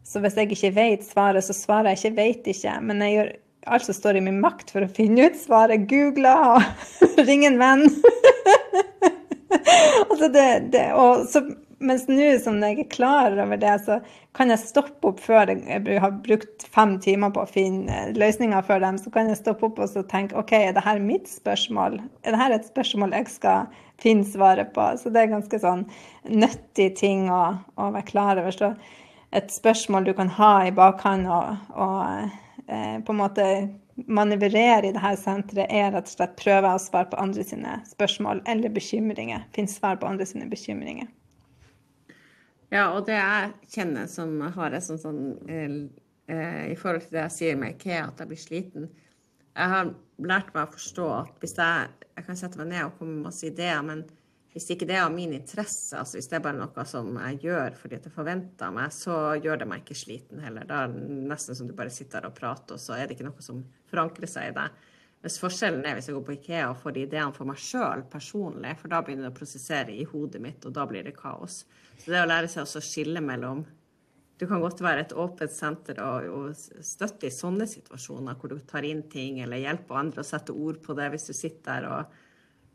[0.05, 2.79] så hvis jeg ikke vet svaret, så svarer jeg ikke 'vet ikke'.
[2.81, 3.33] Men jeg gjør
[3.65, 5.87] alt som står i min makt for å finne ut svaret.
[5.89, 6.61] Googler og
[7.27, 7.85] ringer en venn.
[10.09, 11.41] altså det, det, og så
[11.85, 13.99] mens nå som jeg er klar over det, så
[14.35, 18.83] kan jeg stoppe opp før jeg har brukt fem timer på å finne løsninger for
[18.83, 18.99] dem.
[19.01, 21.99] Så kan jeg stoppe opp og tenke OK, er dette mitt spørsmål?
[22.25, 23.71] Er dette et spørsmål jeg skal
[24.01, 24.89] finne svaret på?
[24.99, 25.85] Så det er ganske sånn
[26.27, 27.43] nyttig ting å,
[27.79, 28.55] å være klar over.
[28.55, 28.73] Så
[29.35, 33.49] et spørsmål du kan ha i bakhånd og, og eh, på en måte
[33.95, 38.43] manøvrere i dette senteret, er rett og slett prøve å svare på andre sine spørsmål
[38.51, 39.45] eller bekymringer.
[39.55, 41.07] Finne svar på andre sine bekymringer.
[42.73, 47.25] Ja, og det jeg kjenner som har et sånn, sånn eh, I forhold til det
[47.27, 48.87] jeg sier med IKEA, at jeg blir sliten
[49.55, 49.91] Jeg har
[50.25, 53.27] lært meg å forstå at hvis jeg, jeg kan sette meg ned og komme med
[53.29, 54.03] masse ideer, men
[54.55, 57.41] hvis ikke det er av min interesse, altså hvis det er bare noe som jeg
[57.43, 60.63] gjør fordi det er forventa av meg, så gjør det meg ikke sliten heller.
[60.69, 63.27] Da er det nesten som du bare sitter og prater, og så er det ikke
[63.27, 63.59] noe som
[63.91, 64.85] forankrer seg i deg.
[65.25, 68.75] Mens forskjellen er hvis jeg går på Ikea og får ideene for meg sjøl personlig,
[68.77, 71.63] for da begynner det å prosessere i hodet mitt, og da blir det kaos.
[71.97, 73.65] Så det å lære seg å skille mellom
[74.37, 78.57] Du kan godt være et åpent senter og, og støtte i sånne situasjoner hvor du
[78.67, 81.87] tar inn ting eller hjelper andre å sette ord på det hvis du sitter der
[81.87, 82.17] og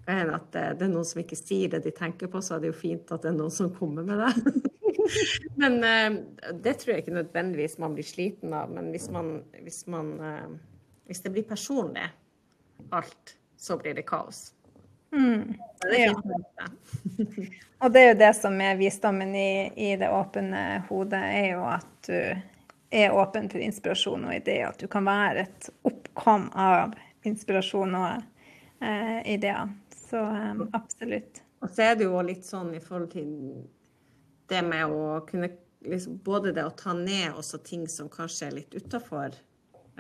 [0.09, 2.73] enn at det er noen som ikke sier det de tenker på, så er det
[2.73, 4.65] jo fint at det er noen som kommer med det.
[5.61, 6.17] men uh,
[6.65, 8.73] det tror jeg ikke nødvendigvis man blir sliten av.
[8.73, 12.09] Men hvis, man, hvis, man, uh, hvis det blir personlig,
[12.91, 14.53] alt, så blir det kaos.
[15.13, 15.55] Mm.
[15.83, 16.15] Det ja.
[17.79, 21.65] og det er jo det som er visdommen i, i det åpne hodet, er jo
[21.67, 22.17] at du
[22.91, 24.71] er åpen for inspirasjon og ideer.
[24.71, 26.95] At du kan være et oppkom av
[27.27, 28.23] inspirasjon og
[28.83, 29.71] eh, ideer.
[29.95, 31.43] Så eh, absolutt.
[31.61, 33.29] Og så er det jo litt sånn i forhold til
[34.51, 35.53] det med å kunne
[35.87, 39.37] liksom, Både det å ta ned også ting som kanskje er litt utafor.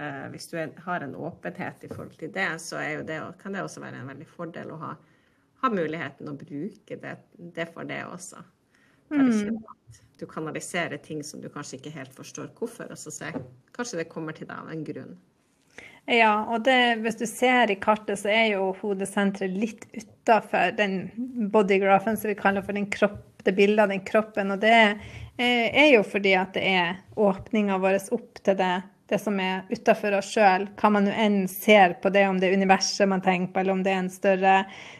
[0.00, 3.64] Eh, hvis du er, har en åpenhet i forhold til det, så det, kan det
[3.66, 4.94] også være en veldig fordel å ha,
[5.60, 8.40] ha muligheten å bruke det, det for det også.
[9.12, 9.58] Mm.
[10.16, 13.42] Du kanaliserer ting som du kanskje ikke helt forstår hvorfor, og så ser
[13.76, 15.18] kanskje det kommer til deg av en grunn.
[16.08, 21.02] Ja, og det, hvis du ser i kartet, så er jo hodesenteret litt utafor den
[21.52, 24.54] bodygrafen som vi kaller for den kropp, det bildet av den kroppen.
[24.54, 24.72] Og det
[25.40, 28.72] er jo fordi at det er åpninga vår opp til det,
[29.10, 30.68] det som er utafor oss sjøl.
[30.78, 33.74] Hva man nå enn ser på det, om det er universet man tenker på, eller
[33.74, 34.52] om det er en større,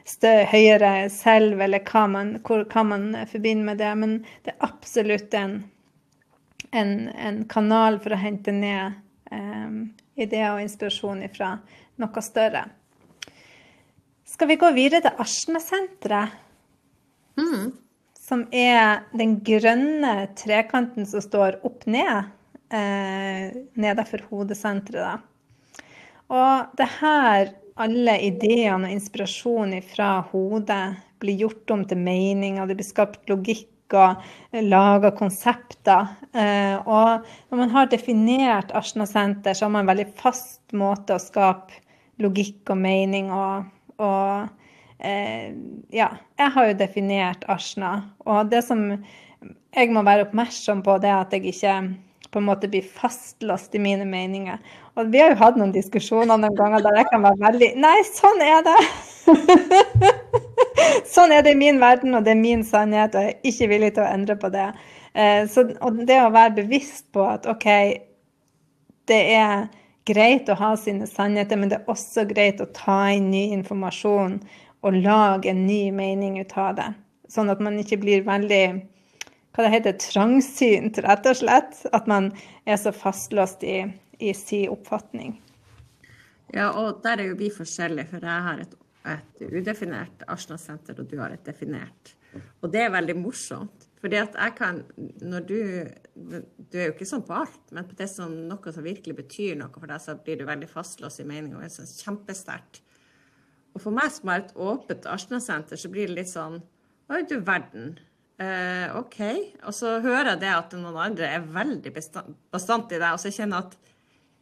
[0.09, 3.93] større høyere selv, eller hva man, hvor, hva man forbinder med det.
[4.03, 5.61] Men det er absolutt en,
[6.75, 8.99] en, en kanal for å hente ned
[9.31, 9.79] um,
[10.19, 11.55] ideer og inspirasjon fra
[12.03, 12.67] noe større.
[14.27, 16.35] Skal vi gå videre til Asjna-senteret?
[17.39, 17.71] Mm.
[18.19, 22.31] Som er den grønne trekanten som står opp ned
[22.73, 25.27] eh, nedenfor hodesenteret.
[26.31, 30.85] Og det her alle ideene og inspirasjonen fra hodet
[31.21, 36.13] blir gjort om til meninger, det blir skapt logikk og laga konsepter.
[36.33, 41.17] Eh, og når man har definert Asna senter, så har man en veldig fast måte
[41.17, 41.81] å skape
[42.21, 43.67] logikk og mening og,
[43.99, 44.47] og
[44.99, 45.51] eh,
[45.91, 47.97] Ja, jeg har jo definert Asna.
[48.27, 51.77] Og det som jeg må være oppmerksom på, det er at jeg ikke
[52.31, 54.59] på en måte blir fastlåst i mine meninger.
[54.99, 57.97] Og vi har jo hatt noen diskusjoner noen ganger der jeg kan være veldig Nei,
[58.07, 58.77] sånn er det!
[61.15, 63.71] sånn er det i min verden, og det er min sannhet, og jeg er ikke
[63.75, 64.69] villig til å endre på det.
[65.13, 67.69] Eh, så, og det å være bevisst på at OK,
[69.11, 69.69] det er
[70.07, 74.39] greit å ha sine sannheter, men det er også greit å ta inn ny informasjon
[74.87, 76.89] og lage en ny mening ut av det.
[77.31, 78.65] Sånn at man ikke blir veldig
[79.61, 81.85] hva det heter, trangsynt, rett og slett.
[81.97, 82.33] At man
[82.67, 83.83] er så fastlåst i,
[84.19, 85.37] i sin oppfatning.
[86.51, 88.75] Ja, og der er jo vi forskjellige, for jeg har et
[89.09, 92.15] et udefinert Asna-senter, og du har et definert.
[92.61, 93.87] Og det er veldig morsomt.
[94.01, 94.85] Fordi at jeg kan
[95.21, 95.59] Når du
[96.71, 99.57] Du er jo ikke sånn på alt, men på det som noe som virkelig betyr
[99.57, 102.83] noe for deg, så blir du veldig fastlåst i meninga og er sånn kjempesterkt.
[103.75, 106.63] Og for meg som har et åpent Asna-senter, så blir det litt sånn
[107.11, 107.99] Oi, du verden.
[108.41, 109.21] Eh, OK.
[109.69, 113.33] Og så hører jeg det at noen andre er veldig bastant i det, og så
[113.35, 113.75] kjenner jeg at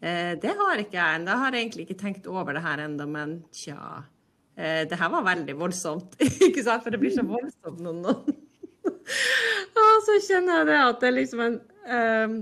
[0.01, 1.33] eh, det har ikke jeg ennå.
[1.33, 4.05] Jeg har egentlig ikke tenkt over det her ennå, men tja.
[4.59, 6.15] Eh, det her var veldig voldsomt,
[6.47, 6.85] ikke sant?
[6.85, 8.39] For det blir så voldsomt når noen
[9.79, 11.59] Og så kjenner jeg det at det er liksom en
[11.89, 12.39] um,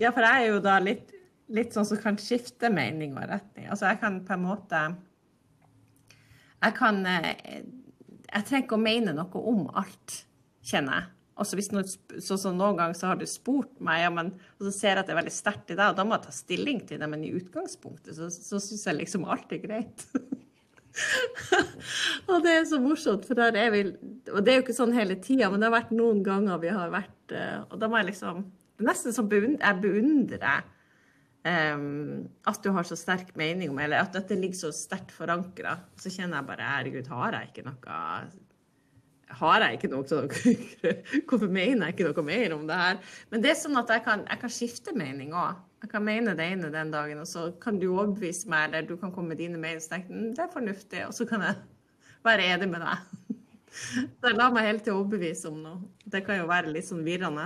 [0.00, 1.12] Ja, for jeg er jo da litt,
[1.54, 3.68] litt sånn som kan skifte mening og retning.
[3.70, 4.82] Altså jeg kan på en måte
[6.64, 7.62] Jeg kan eh,
[8.28, 10.18] Jeg trenger ikke å mene noe om alt,
[10.64, 11.14] kjenner jeg.
[11.38, 14.66] Altså hvis noe, så, så Noen ganger så har du spurt meg, ja, men, og
[14.66, 16.34] så ser jeg at det er veldig sterkt i deg, og da må jeg ta
[16.34, 17.08] stilling til det.
[17.12, 20.06] Men i utgangspunktet så, så syns jeg liksom alt er greit.
[22.30, 23.84] og det er så morsomt, for der er vi
[24.32, 26.72] Og det er jo ikke sånn hele tida, men det har vært noen ganger vi
[26.74, 28.40] har vært eh, Og da må jeg liksom
[28.82, 30.64] Nesten som beund, jeg beundrer
[31.44, 35.72] um, at du har så sterk mening om eller at dette ligger så sterkt forankra.
[35.98, 37.96] Så kjenner jeg bare Herregud, har jeg ikke noe
[39.36, 40.04] har jeg ikke noe
[41.28, 43.00] Hvorfor mener jeg ikke noe mer om det her?
[43.30, 45.58] Men det er sånn at jeg kan, jeg kan skifte mening òg.
[45.84, 48.96] Jeg kan mene det ene den dagen, og så kan du overbevise meg, eller du
[48.98, 51.60] kan komme med dine meninger «Mm, det er fornuftig, og så kan jeg
[52.26, 53.04] være enig med deg.
[54.18, 55.76] Så lar meg hele tiden overbevise om noe.
[56.08, 57.44] Det kan jo være litt sånn virrende.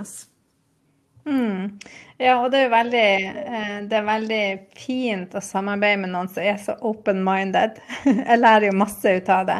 [1.27, 1.79] Mm.
[2.17, 4.45] Ja, og det er, veldig, eh, det er veldig
[4.79, 7.79] fint å samarbeide med noen som er så open-minded.
[8.07, 9.59] Jeg lærer jo masse ut av det.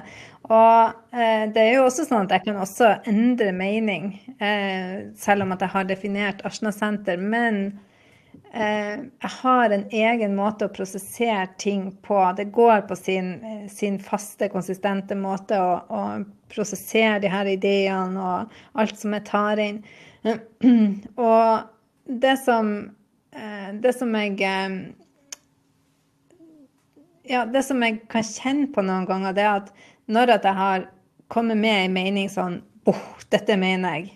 [0.51, 4.11] Og eh, det er jo også sånn at jeg kan også endre mening,
[4.43, 7.21] eh, selv om at jeg har definert Asna-senter.
[7.21, 7.71] Men
[8.53, 12.19] Eh, jeg har en egen måte å prosessere ting på.
[12.37, 16.01] Det går på sin, eh, sin faste, konsistente måte å, å,
[16.53, 19.79] prosessere de her ideene og alt som jeg tar inn.
[21.17, 21.63] Og
[22.05, 22.69] det som,
[23.33, 24.37] eh, det som jeg
[27.25, 29.73] ja, det som jeg kan kjenne på noen ganger, det er at
[30.11, 30.87] når at jeg har
[31.31, 34.11] kommet med en mening sånn oh, dette mener jeg,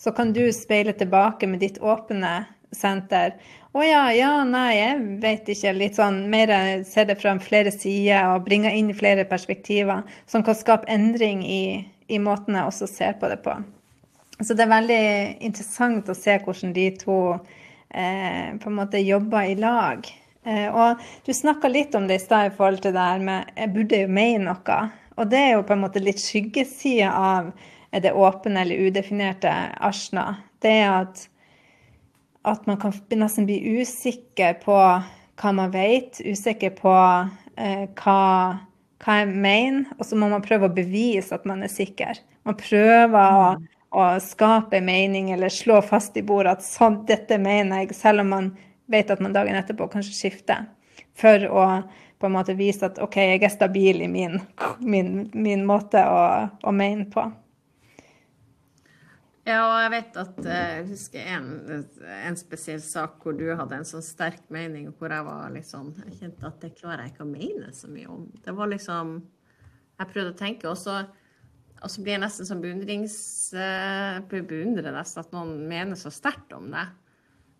[0.00, 3.34] så kan du speile tilbake med ditt åpne senter
[3.70, 5.72] å ja, ja, nei, jeg vet ikke.
[5.78, 6.50] Litt sånn mer
[6.86, 11.84] se det fra flere sider og bringe inn flere perspektiver som kan skape endring i,
[12.10, 13.54] i måten jeg også ser på det på.
[14.40, 15.04] Så det er veldig
[15.46, 20.08] interessant å se hvordan de to eh, på en måte jobber i lag.
[20.42, 23.54] Eh, og du snakka litt om det i stad i forhold til det her med
[23.54, 24.80] jeg burde jo mene noe.
[25.20, 27.50] Og det er jo på en måte litt skyggesida av
[27.92, 29.52] det åpne eller udefinerte
[29.84, 30.32] Ashna.
[30.62, 31.26] Det er at
[32.42, 34.76] at man kan nesten bli usikker på
[35.40, 36.94] hva man vet, usikker på
[37.56, 38.22] eh, hva,
[39.00, 42.20] hva, jeg mener, og så må man prøve å bevise at man er sikker.
[42.48, 43.46] Man prøver å,
[43.92, 48.32] å skape mening eller slå fast i bordet at sånn, dette mener jeg, selv om
[48.36, 48.52] man
[48.90, 50.68] vet at man dagen etterpå kanskje skifter.
[51.20, 51.66] For å
[52.20, 54.36] på en måte vise at OK, jeg er stabil i min,
[54.84, 56.20] min, min måte å,
[56.60, 57.24] å mene på.
[59.48, 61.46] Ja, og jeg vet at eh, jeg husker en,
[62.04, 66.18] en, spesiell sak hvor du hadde en sånn sterk mening, hvor jeg var liksom Jeg
[66.18, 68.26] kjente at det klarer jeg ikke å mene så mye om.
[68.44, 69.16] Det var liksom
[69.96, 71.00] Jeg prøvde å tenke, og så,
[71.80, 73.16] og så blir jeg nesten sånn beundrings...
[73.56, 76.84] Uh, beundrer nesten at noen mener så sterkt om det.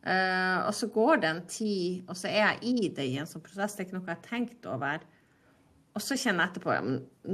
[0.01, 3.29] Uh, og så går det en tid, og så er jeg i det i en
[3.29, 3.75] sånn prosess.
[3.77, 5.03] Det er ikke noe jeg har tenkt over.
[5.91, 6.85] Og så kjenner jeg etterpå ja,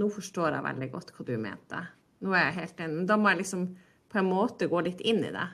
[0.00, 1.82] nå forstår jeg veldig godt hva du mente.
[2.24, 2.98] Nå er jeg helt enig.
[2.98, 3.68] Men da må jeg liksom
[4.10, 5.46] på en måte gå litt inn i det.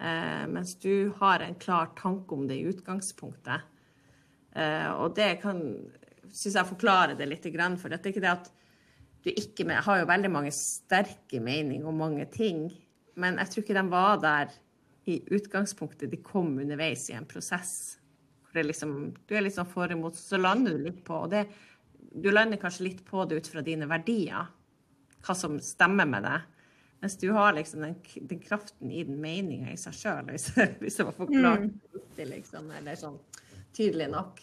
[0.00, 3.70] Uh, mens du har en klar tanke om det i utgangspunktet.
[4.54, 5.60] Uh, og det kan
[6.34, 7.46] syns jeg forklarer det litt.
[7.80, 8.52] For det er ikke det at
[9.24, 12.68] du ikke Jeg har jo veldig mange sterke meninger om mange ting.
[13.16, 14.52] Men jeg tror ikke de var der
[15.04, 16.10] i utgangspunktet.
[16.10, 17.98] De kom underveis i en prosess.
[18.48, 21.44] Hvor liksom, du er litt sånn for imot, så lander du litt på Og det,
[22.14, 24.50] du lander kanskje litt på det ut fra dine verdier.
[25.24, 26.50] Hva som stemmer med deg.
[27.04, 27.96] Mens du har liksom den,
[28.30, 30.46] den kraften i den meninga i seg sjøl, hvis,
[30.80, 32.22] hvis, det var forklart mm.
[32.30, 33.18] liksom, eller sånn
[33.76, 34.40] tydelig nok.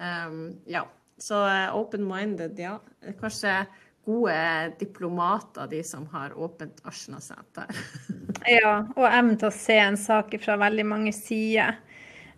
[0.00, 0.82] Um, ja.
[1.22, 2.80] Så uh, open-minded, ja.
[3.20, 3.60] Kanskje
[4.06, 4.36] gode
[4.80, 7.70] diplomater, de som har åpent Arsenal-senter.
[8.56, 11.78] ja, og evnen til å se en sak fra veldig mange sider.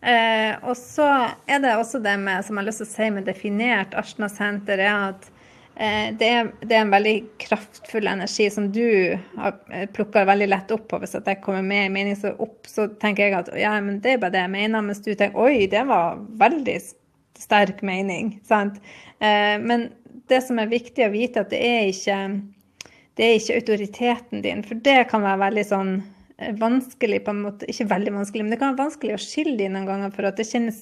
[0.04, 1.06] Eh, og så
[1.48, 4.84] er det også det med, som jeg har lyst til å si med definert Arsenal-senter,
[4.84, 5.30] er at
[5.76, 10.86] Eh, det er, det er, en veldig kraftfull energi som du eh, veldig lett opp
[10.90, 11.00] på.
[11.02, 14.14] Hvis jeg kommer med en mening så opp, så tenker jeg at ja, men det
[14.14, 14.84] er bare det jeg mener.
[14.86, 16.76] Mens du tenker oi, det var veldig
[17.42, 18.36] sterk mening.
[18.46, 18.78] Sant?
[19.18, 19.88] Eh, men
[20.30, 22.18] det som er viktig å vite, at det er ikke
[23.14, 24.62] det er ikke autoriteten din.
[24.66, 25.92] For det kan være veldig sånn
[26.58, 29.68] vanskelig på en måte, Ikke veldig vanskelig, men det kan være vanskelig å skille de
[29.70, 30.10] noen ganger.
[30.14, 30.80] For at det kjennes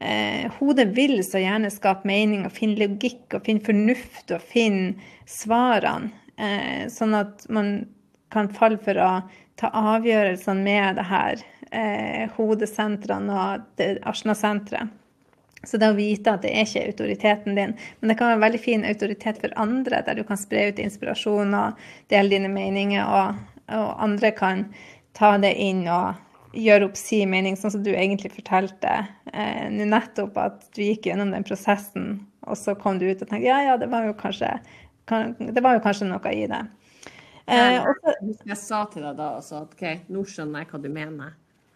[0.00, 4.96] eh, hodet vil så gjerne skape mening og finne logikk og finne fornuft og finne
[5.30, 6.10] svarene.
[6.40, 7.84] Eh, sånn at man
[8.32, 9.10] kan falle for å
[9.60, 14.96] ta avgjørelsene med det her eh, hodesentrene og Asna-senteret.
[15.66, 18.46] Så det å vite at det er ikke autoriteten din, men det kan være en
[18.46, 21.82] veldig fin autoritet for andre, der du kan spre ut inspirasjon og
[22.12, 24.64] dele dine meninger, og, og andre kan
[25.18, 26.16] ta det inn og
[26.56, 28.94] gjøre opp sin mening, sånn som du egentlig fortalte
[29.34, 32.10] eh, nettopp, at du gikk gjennom den prosessen,
[32.48, 34.56] og så kom du ut og tenkte ja, ja, det var jo kanskje,
[35.10, 36.64] kan, det var jo kanskje noe i det.
[37.50, 38.16] Eh, også,
[38.48, 41.32] jeg sa til deg da også at OK, nå skjønner jeg hva du mener,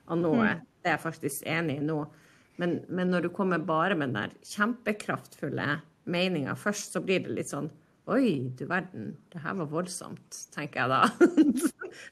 [0.08, 0.44] og nå mm.
[0.82, 2.02] det er jeg faktisk enig i nå.
[2.60, 5.80] Men, men, når du kommer bare med den der kjempekraftfulle
[6.10, 7.72] meninga først, så blir det litt sånn
[8.12, 11.30] Oi, du verden, det her var voldsomt, tenker jeg da.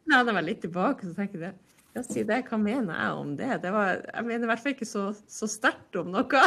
[0.08, 1.58] Når jeg var litt tilbake, så tenker jeg
[1.92, 3.50] ja, si det, hva mener jeg om det?
[3.60, 6.44] det var, jeg mener i hvert fall ikke så, så sterkt om noe.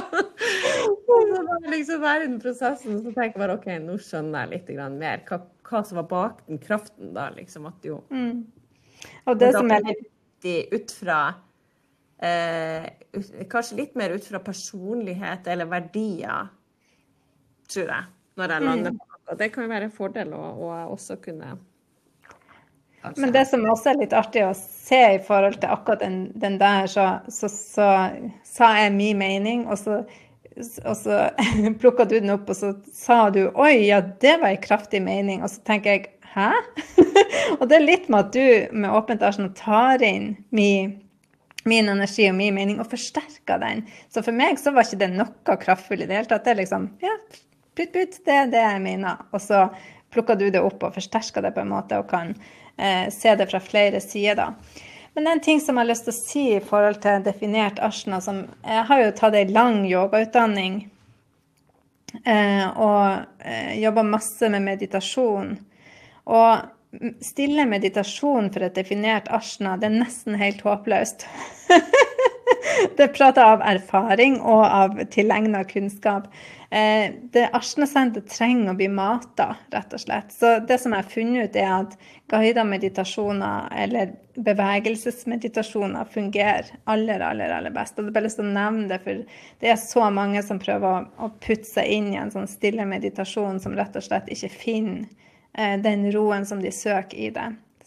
[1.05, 4.53] så da liksom være i den prosessen, så tenker jeg bare OK, nå skjønner jeg
[4.55, 5.39] litt mer hva,
[5.69, 7.69] hva, som var bak den kraften da, liksom.
[7.69, 8.41] At jo mm.
[9.29, 11.19] Og det som er litt ut fra
[12.25, 12.87] eh,
[13.51, 16.49] Kanskje litt mer ut fra personlighet eller verdier,
[17.71, 18.09] tror jeg,
[18.39, 18.99] når jeg lander mm.
[18.99, 19.37] på noe.
[19.39, 21.55] Det kan jo være en fordel å, å også kunne
[23.05, 23.21] Altså.
[23.21, 26.55] Men det som også er litt artig å se i forhold til akkurat den, den
[26.57, 27.89] der, så, så, så,
[28.49, 29.99] sa jeg min mening, og så,
[30.81, 31.19] og så
[31.81, 35.43] plukka du den opp, og så sa du oi, ja, det var en kraftig mening.
[35.45, 36.49] Og så tenker jeg hæ?
[37.59, 40.95] og det er litt med at du med åpent arsenal tar inn min,
[41.65, 43.83] min energi og min mening og forsterker den.
[44.13, 46.45] Så for meg så var ikke det noe kraftfullt i det hele tatt.
[46.45, 47.15] Det er liksom ja,
[47.75, 49.23] putt, putt, det er det jeg mener.
[49.33, 49.65] Og så
[50.13, 52.35] plukker du det opp og forsterker det på en måte og kan
[52.77, 54.53] eh, se det fra flere sider.
[55.15, 58.19] Men en ting som jeg har lyst til å si i forhold til definert asjna,
[58.21, 60.81] som Jeg har jo tatt ei lang yogautdanning
[62.21, 65.55] eh, og eh, jobba masse med meditasjon.
[66.25, 66.74] Og
[67.23, 71.27] stille meditasjon for et definert asjna, det er nesten helt håpløst.
[72.97, 76.27] det prater av erfaring og av tilegna kunnskap.
[76.69, 80.33] Eh, det Ashnasenteret trenger å bli mata, rett og slett.
[80.33, 81.97] Så det som jeg har funnet ut, er at
[82.31, 87.99] guida meditasjoner eller bevegelsesmeditasjoner fungerer aller, aller, aller best.
[87.99, 89.21] Og er bare lyst til å nevne det, for
[89.63, 93.61] det er så mange som prøver å putte seg inn i en sånn stille meditasjon
[93.63, 95.05] som rett og slett ikke finner
[95.55, 97.45] den roen som de søker i det.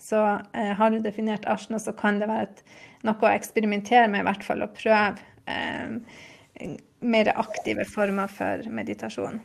[0.08, 2.62] Så eh, har du definert ashna, så kan det være et,
[3.04, 5.18] noe å eksperimentere med, i hvert fall, å prøve.
[5.50, 9.38] Eh, mer aktive former for meditasjon.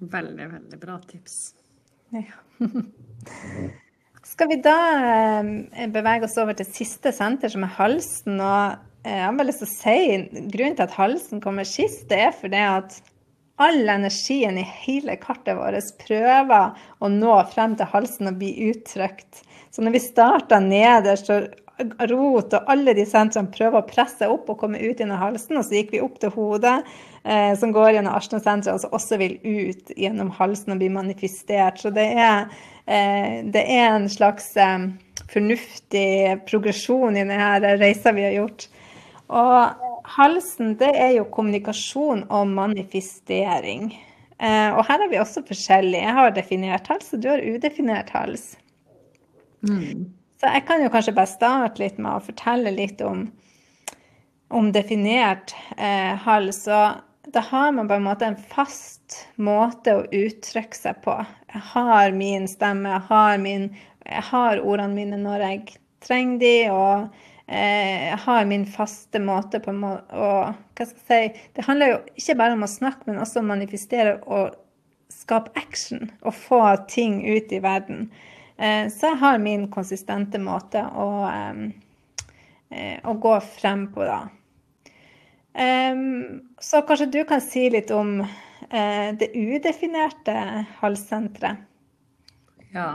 [0.00, 1.38] Veldig, veldig bra tips.
[2.14, 2.40] Ja.
[4.24, 8.40] Skal vi da eh, bevege oss over til siste senter, som er halsen.
[8.40, 12.08] Og eh, jeg har bare lyst til å si grunnen til at halsen kommer sist,
[12.10, 13.02] det er fordi at
[13.62, 19.44] all energien i hele kartet vårt prøver å nå frem til halsen og bli uttrykt.
[19.70, 21.52] Så når vi starter nederst, og
[21.82, 25.58] rot og alle de sentrene prøver å presse opp og komme ut gjennom halsen.
[25.58, 26.76] Og så gikk vi opp til hodet,
[27.24, 31.82] eh, som går gjennom Arsna-senteret, og som også vil ut gjennom halsen og bli manifestert.
[31.82, 32.46] Så det er,
[32.86, 34.86] eh, det er en slags eh,
[35.32, 38.68] fornuftig progresjon i denne reisa vi har gjort.
[39.34, 43.88] Og halsen, det er jo kommunikasjon og manifestering.
[44.38, 46.02] Eh, og her er vi også forskjellige.
[46.02, 48.52] Jeg har definert hals, og du har udefinert hals.
[49.64, 50.10] Mm.
[50.40, 53.26] Så jeg kan jo kanskje bare starte litt med å fortelle litt om,
[54.52, 56.64] om definert eh, hals.
[56.68, 61.16] Og da har man på en måte en fast måte å uttrykke seg på.
[61.54, 63.70] Jeg har min stemme, jeg har, min,
[64.04, 69.60] jeg har ordene mine når jeg trenger de, og eh, jeg har min faste måte
[69.64, 70.28] på å
[70.74, 73.50] Hva skal jeg si Det handler jo ikke bare om å snakke, men også om
[73.50, 74.56] å manifestere og
[75.12, 78.08] skape action og få ting ut i verden.
[78.56, 84.24] Eh, så jeg har min konsistente måte å, eh, å gå frem på, da.
[86.58, 90.34] Så kanskje du kan si litt om eh, det udefinerte
[90.80, 91.62] halssenteret?
[92.74, 92.88] Ja.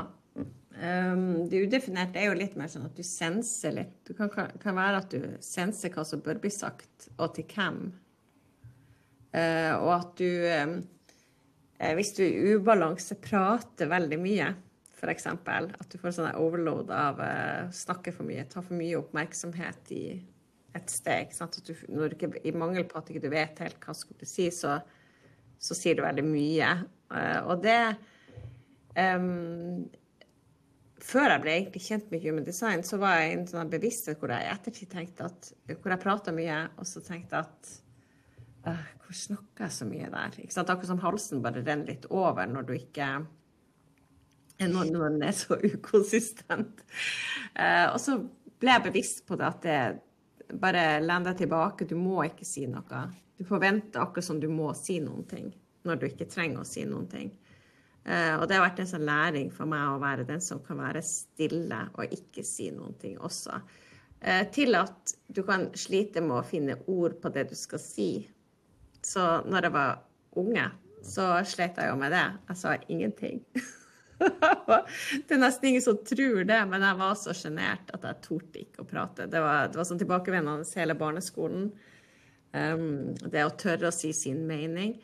[0.80, 3.98] Um, det udefinerte er jo litt mer sånn at du senser litt.
[4.08, 7.82] Det kan, kan, være at du senser hva som bør bli sagt, og til hvem.
[9.36, 10.78] Uh, og at du, um,
[12.00, 14.50] hvis du i ubalanse, prater veldig mye.
[15.00, 15.30] F.eks.
[15.32, 20.04] at du får sånn overload av uh, snakke for mye, ta for mye oppmerksomhet i
[20.76, 21.36] et steg.
[21.36, 21.60] Sant?
[21.60, 24.00] At du, når du ikke, I mangel på at du ikke vet helt hva du
[24.00, 24.80] skal si, så,
[25.60, 26.74] så, sier du veldig mye.
[27.12, 27.80] Uh, og det
[28.96, 29.88] um,
[31.00, 34.20] Før jeg ble egentlig kjent med human design, så var jeg i en sånn bevissthet
[34.20, 37.70] hvor jeg i ettertid tenkte at Hvor jeg prata mye, og så tenkte jeg at
[38.68, 40.40] uh, Hvor snakker jeg så mye der?
[40.44, 40.72] Ikke sant?
[40.74, 43.14] Akkurat som halsen bare renner litt over når du ikke
[44.60, 46.82] når, den er så ukonsistent.
[47.56, 48.18] Uh, og så
[48.60, 52.66] ble jeg bevisst på det at det bare len deg tilbake, du må ikke si
[52.68, 53.04] noe.
[53.40, 55.52] Du forventer akkurat som du må si noen ting
[55.88, 57.30] når du ikke trenger å si noen ting.
[58.06, 60.80] Eh, og det har vært en sånn læring for meg å være den som kan
[60.82, 63.60] være stille og ikke si noen ting også.
[64.20, 68.12] Eh, til at du kan slite med å finne ord på det du skal si.
[69.06, 70.00] Så når jeg var
[70.40, 70.70] unge,
[71.06, 72.26] så slet jeg jo med det.
[72.50, 73.44] Jeg sa ingenting.
[74.20, 78.64] det er nesten ingen som tror det, men jeg var så sjenert at jeg torde
[78.64, 79.30] ikke å prate.
[79.32, 81.70] Det var, det var sånn tilbakevendende hele barneskolen.
[82.52, 84.98] Um, det å tørre å si sin mening.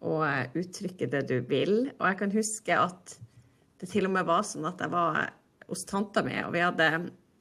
[0.00, 0.20] Å
[0.56, 1.90] uttrykke det du vil.
[1.98, 3.16] Og jeg kan huske at
[3.80, 5.22] det til og med var sånn at jeg var
[5.70, 6.88] hos tanta mi, og vi hadde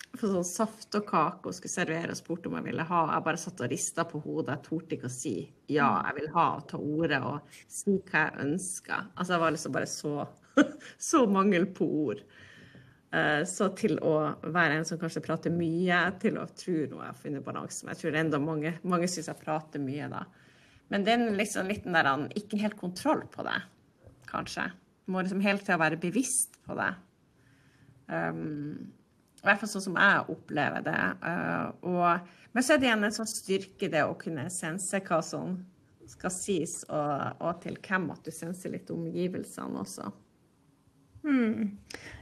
[0.10, 3.02] fått sånn saft og kake og skulle servere og spurte om jeg ville ha.
[3.14, 4.56] Jeg bare satt og rista på hodet.
[4.56, 5.34] Jeg torde ikke å si
[5.70, 9.02] ja, jeg vil ha, og ta ordet og si hva jeg ønska.
[9.16, 10.14] Altså, jeg var liksom bare så,
[11.10, 12.24] så mangel på ord.
[13.10, 14.16] Eh, så til å
[14.54, 17.98] være en som kanskje prater mye, til å tro noe jeg har funnet balanse Jeg
[18.02, 20.26] tror enda mange, mange syns jeg prater mye da.
[20.90, 23.58] Men det er liksom litt den der ikke helt kontroll på det,
[24.30, 24.70] kanskje.
[25.06, 26.92] Du må liksom hele tida være bevisst på det.
[28.10, 28.90] Um,
[29.40, 31.02] I hvert fall sånn som jeg opplever det.
[31.22, 35.22] Uh, og, men så er det igjen en sånn styrke det å kunne sense hva
[35.26, 35.60] som
[36.10, 40.10] skal sies, og, og til hvem at du senser litt omgivelsene også.
[41.22, 41.78] Hmm.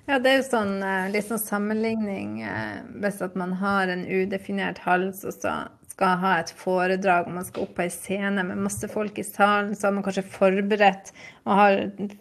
[0.07, 4.05] Ja, det er jo sånn eh, litt sånn sammenligning eh, hvis at man har en
[4.09, 5.53] udefinert hals, og så
[5.97, 9.25] skal ha et foredrag og man skal opp på ei scene med masse folk i
[9.25, 11.09] salen, så har man kanskje forberedt
[11.47, 11.77] og har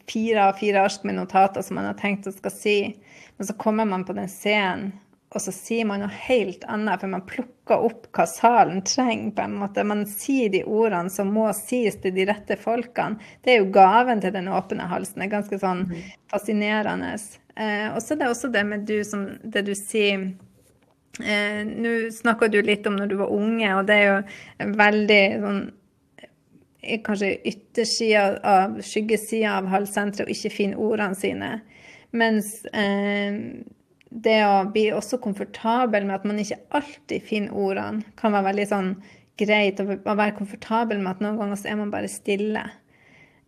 [0.09, 2.79] fire av fire ark med notater som man har tenkt å skal si.
[3.37, 4.95] Men så kommer man på den scenen,
[5.35, 9.35] og så sier man noe helt annet, for man plukker opp hva salen trenger.
[9.37, 9.85] på en måte.
[9.85, 13.21] Man sier de ordene som må sies til de rette folkene.
[13.45, 15.21] Det er jo gaven til den åpne halsen.
[15.21, 15.99] Det er ganske sånn mm.
[16.33, 17.13] fascinerende.
[17.59, 20.31] Eh, og så er det også det med du som, det du sier
[21.25, 25.25] Eh, Nå snakka du litt om når du var unge, og det er jo veldig
[25.47, 25.67] sånn
[27.03, 31.49] Kanskje yttersida av skyggesida av halssenteret og ikke finne ordene sine.
[32.15, 33.41] Mens eh,
[34.07, 38.69] det å bli også komfortabel med at man ikke alltid finner ordene, kan være veldig
[38.71, 38.93] sånn
[39.41, 39.83] greit.
[39.83, 42.63] Å være komfortabel med at noen ganger så er man bare stille.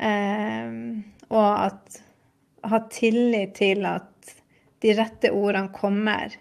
[0.03, 0.75] Eh,
[1.31, 2.03] og at
[2.69, 4.35] ha tillit til at
[4.83, 6.35] de rette ordene kommer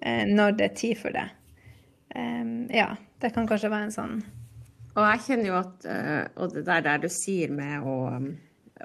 [0.00, 1.26] når det er tid for det.
[2.72, 2.88] ja,
[3.22, 4.14] det kan kanskje være en sånn
[4.92, 7.94] Og jeg kjenner jo at eh, Og det der, der du sier med å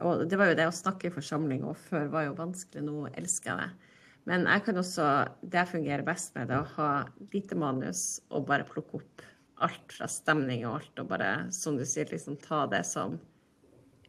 [0.05, 2.85] Og det var jo det å snakke i forsamling og før var jo vanskelig.
[2.85, 3.95] Nå elsker jeg det.
[4.29, 5.07] Men jeg kan også
[5.41, 6.91] Det jeg fungerer best med det å ha
[7.33, 9.25] lite manus og bare plukke opp
[9.65, 13.15] alt fra stemning og alt, og bare, som du sier, liksom ta det som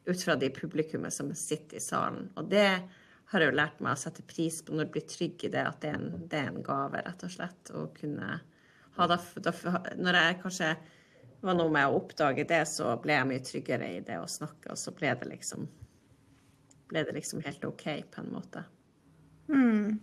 [0.09, 2.27] ut fra de publikummet som sitter i salen.
[2.37, 2.83] Og det
[3.31, 5.64] har jeg jo lært meg å sette pris på når du blir trygg i det,
[5.68, 7.72] at det er en, det er en gave, rett og slett.
[7.76, 8.39] Å kunne
[8.99, 9.18] ha da,
[9.99, 10.70] Når jeg kanskje
[11.45, 14.72] var noe med å oppdage det, så ble jeg mye tryggere i det å snakke,
[14.72, 15.68] og så ble det liksom
[16.89, 18.62] ble det liksom helt OK, på en måte.
[19.53, 19.99] Mm.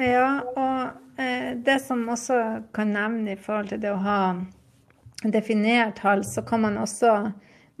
[0.00, 2.38] Ja, og eh, det som også
[2.72, 4.20] kan nevne i forhold til det å ha
[5.28, 7.12] definert hals, så kan man også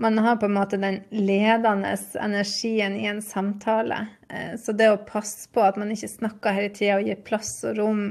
[0.00, 4.06] man har på en måte den ledende energien i en samtale.
[4.28, 7.52] Eh, så det å passe på at man ikke snakker hele tida og gir plass
[7.68, 8.04] og rom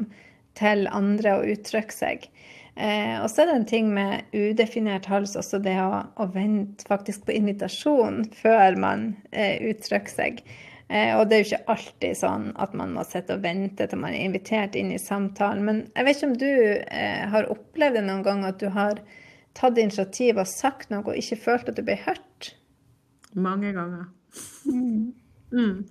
[0.60, 2.28] til andre å uttrykke seg.
[2.76, 6.86] Eh, og så er det en ting med udefinert hals også, det å, å vente
[6.88, 10.44] faktisk på invitasjon før man eh, uttrykker seg.
[10.90, 14.16] Og det er jo ikke alltid sånn at man må sitte og vente til man
[14.18, 15.62] er invitert inn i samtalen.
[15.62, 16.54] Men jeg vet ikke om du
[17.30, 18.98] har opplevd det noen gang at du har
[19.58, 22.54] tatt initiativ og sagt noe og ikke følt at du ble hørt?
[23.34, 24.12] Mange ganger.
[24.66, 25.10] Mm.
[25.50, 25.88] Mm.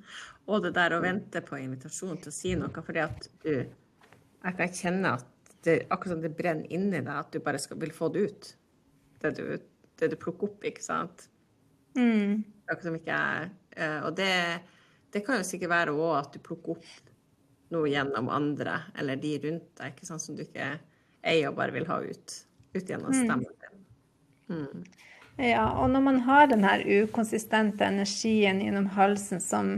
[0.47, 4.55] Og det der å vente på invitasjon til å si noe fordi at du Jeg
[4.55, 7.91] kan kjenne at det akkurat som det brenner inni deg, at du bare skal, vil
[7.91, 8.51] få det ut.
[9.19, 9.43] Det du,
[9.99, 11.27] det du plukker opp, ikke sant?
[11.99, 12.45] Mm.
[12.69, 13.51] Akkurat som ikke jeg
[13.83, 14.31] eh, Og det,
[15.11, 17.13] det kan jo sikkert være òg at du plukker opp
[17.75, 20.77] noe gjennom andre eller de rundt deg, ikke sant, som du ikke
[21.27, 22.39] eier og bare vil ha ut
[22.75, 23.25] ut gjennom mm.
[23.25, 23.55] stemmen.
[24.49, 24.85] Mm.
[25.39, 29.69] Ja, og når man har den her ukonsistente energien gjennom halsen som,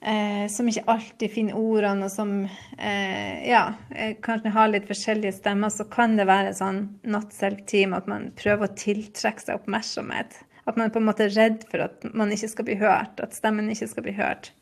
[0.00, 2.36] eh, som ikke alltid finner ordene, og som
[2.78, 7.96] eh, ja, eh, kanskje har litt forskjellige stemmer, så kan det være sånn not self-team
[7.98, 10.38] at man prøver å tiltrekke seg oppmerksomhet.
[10.62, 13.34] At man er på en måte redd for at man ikke skal bli hørt, at
[13.34, 14.52] stemmen ikke skal bli hørt.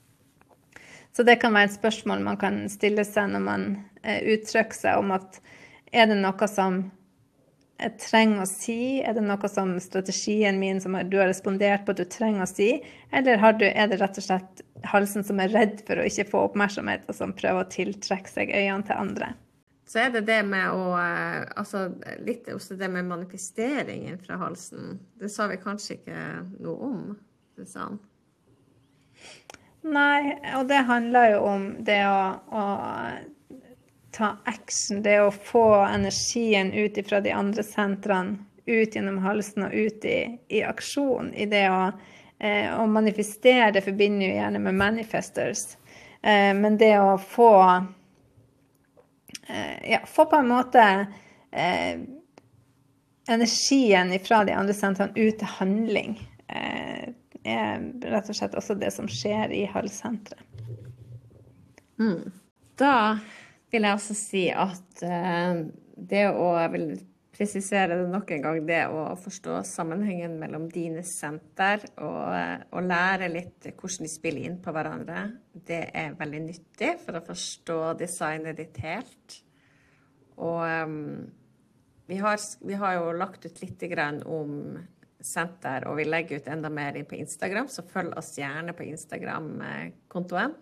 [1.13, 3.69] Så det kan være et spørsmål man kan stille seg når man
[4.01, 5.43] eh, uttrykker seg om at
[5.93, 6.85] er det noe som
[7.81, 8.81] jeg trenger å si?
[9.03, 12.51] Er det noe som strategien min som du har respondert på at du trenger å
[12.51, 12.73] si?
[13.13, 16.45] Eller du, er det rett og slett halsen som er redd for å ikke få
[16.49, 19.33] oppmerksomhet, og som prøver å tiltrekke seg øynene til andre?
[19.91, 21.89] Så er det det med å eh, Altså
[22.23, 25.01] litt også det med manifesteringen fra halsen.
[25.19, 26.21] Det sa vi kanskje ikke
[26.63, 27.03] noe om,
[27.59, 27.99] Susann?
[29.81, 32.23] Nei, og det handler jo om det å,
[32.53, 32.65] å
[34.11, 39.75] ta action, det å få energien ut fra de andre sentrene, ut gjennom halsen og
[39.75, 41.33] ut i, i aksjon.
[41.35, 41.93] I det å,
[42.39, 45.65] eh, å, manifestere det forbinder jo gjerne med manifestors.
[46.23, 47.55] Eh, men det å få
[49.49, 50.85] eh, Ja, få på en måte
[51.51, 52.01] eh,
[53.31, 57.11] energien fra de andre sentrene ut til handling eh,
[57.45, 57.83] er
[58.13, 60.45] rett og slett også det som skjer i halssenteret.
[62.01, 62.31] Mm.
[62.81, 63.19] Da
[63.71, 65.63] vil jeg også si at uh,
[66.01, 66.91] det å Jeg vil
[67.41, 73.31] presisere det nok en gang, det å forstå sammenhengen mellom dine senter og, og lære
[73.33, 75.23] litt hvordan de spiller inn på hverandre,
[75.55, 79.39] det er veldig nyttig for å forstå designet ditt helt.
[80.37, 81.31] Og um,
[82.11, 83.87] vi, har, vi, har, jo lagt ut litt
[84.29, 84.77] om
[85.21, 90.57] senter, og vi legger ut enda mer på Instagram, så følg oss gjerne på Instagram-kontoen.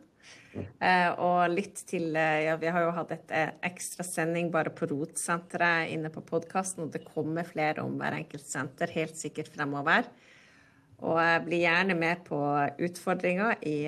[0.59, 4.73] Eh, og litt til eh, Ja, vi har jo hatt et eh, ekstra sending bare
[4.75, 9.53] på ROT-senteret inne på podkasten, og det kommer flere om hver enkelt senter helt sikkert
[9.55, 10.09] fremover.
[10.99, 12.41] Og bli gjerne med på
[12.83, 13.87] utfordringer i,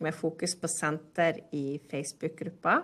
[0.00, 2.78] med fokus på senter i Facebook-gruppa.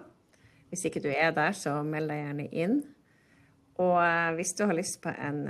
[0.69, 2.77] Hvis ikke du er der, så meld deg gjerne inn.
[3.81, 3.97] Og
[4.37, 5.41] hvis du har lyst på en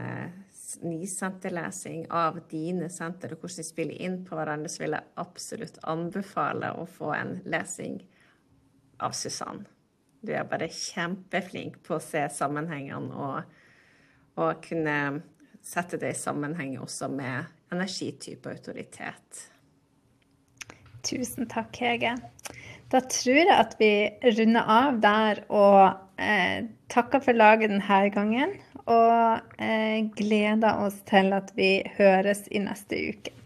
[0.82, 5.78] nisenterlesing av dine senter og hvordan de spiller inn på hverandre, så vil jeg absolutt
[5.90, 8.00] anbefale å få en lesing
[9.00, 9.64] av Susann.
[10.20, 13.54] Du er bare kjempeflink på å se sammenhengene og,
[14.40, 14.96] og kunne
[15.64, 19.46] sette det i sammenheng også med energitype autoritet.
[21.06, 22.14] Tusen takk, Hege.
[22.90, 23.92] Da tror jeg at vi
[24.36, 28.56] runder av der og eh, takker for laget denne gangen
[28.86, 33.36] og eh, gleder oss til at vi høres i neste uke.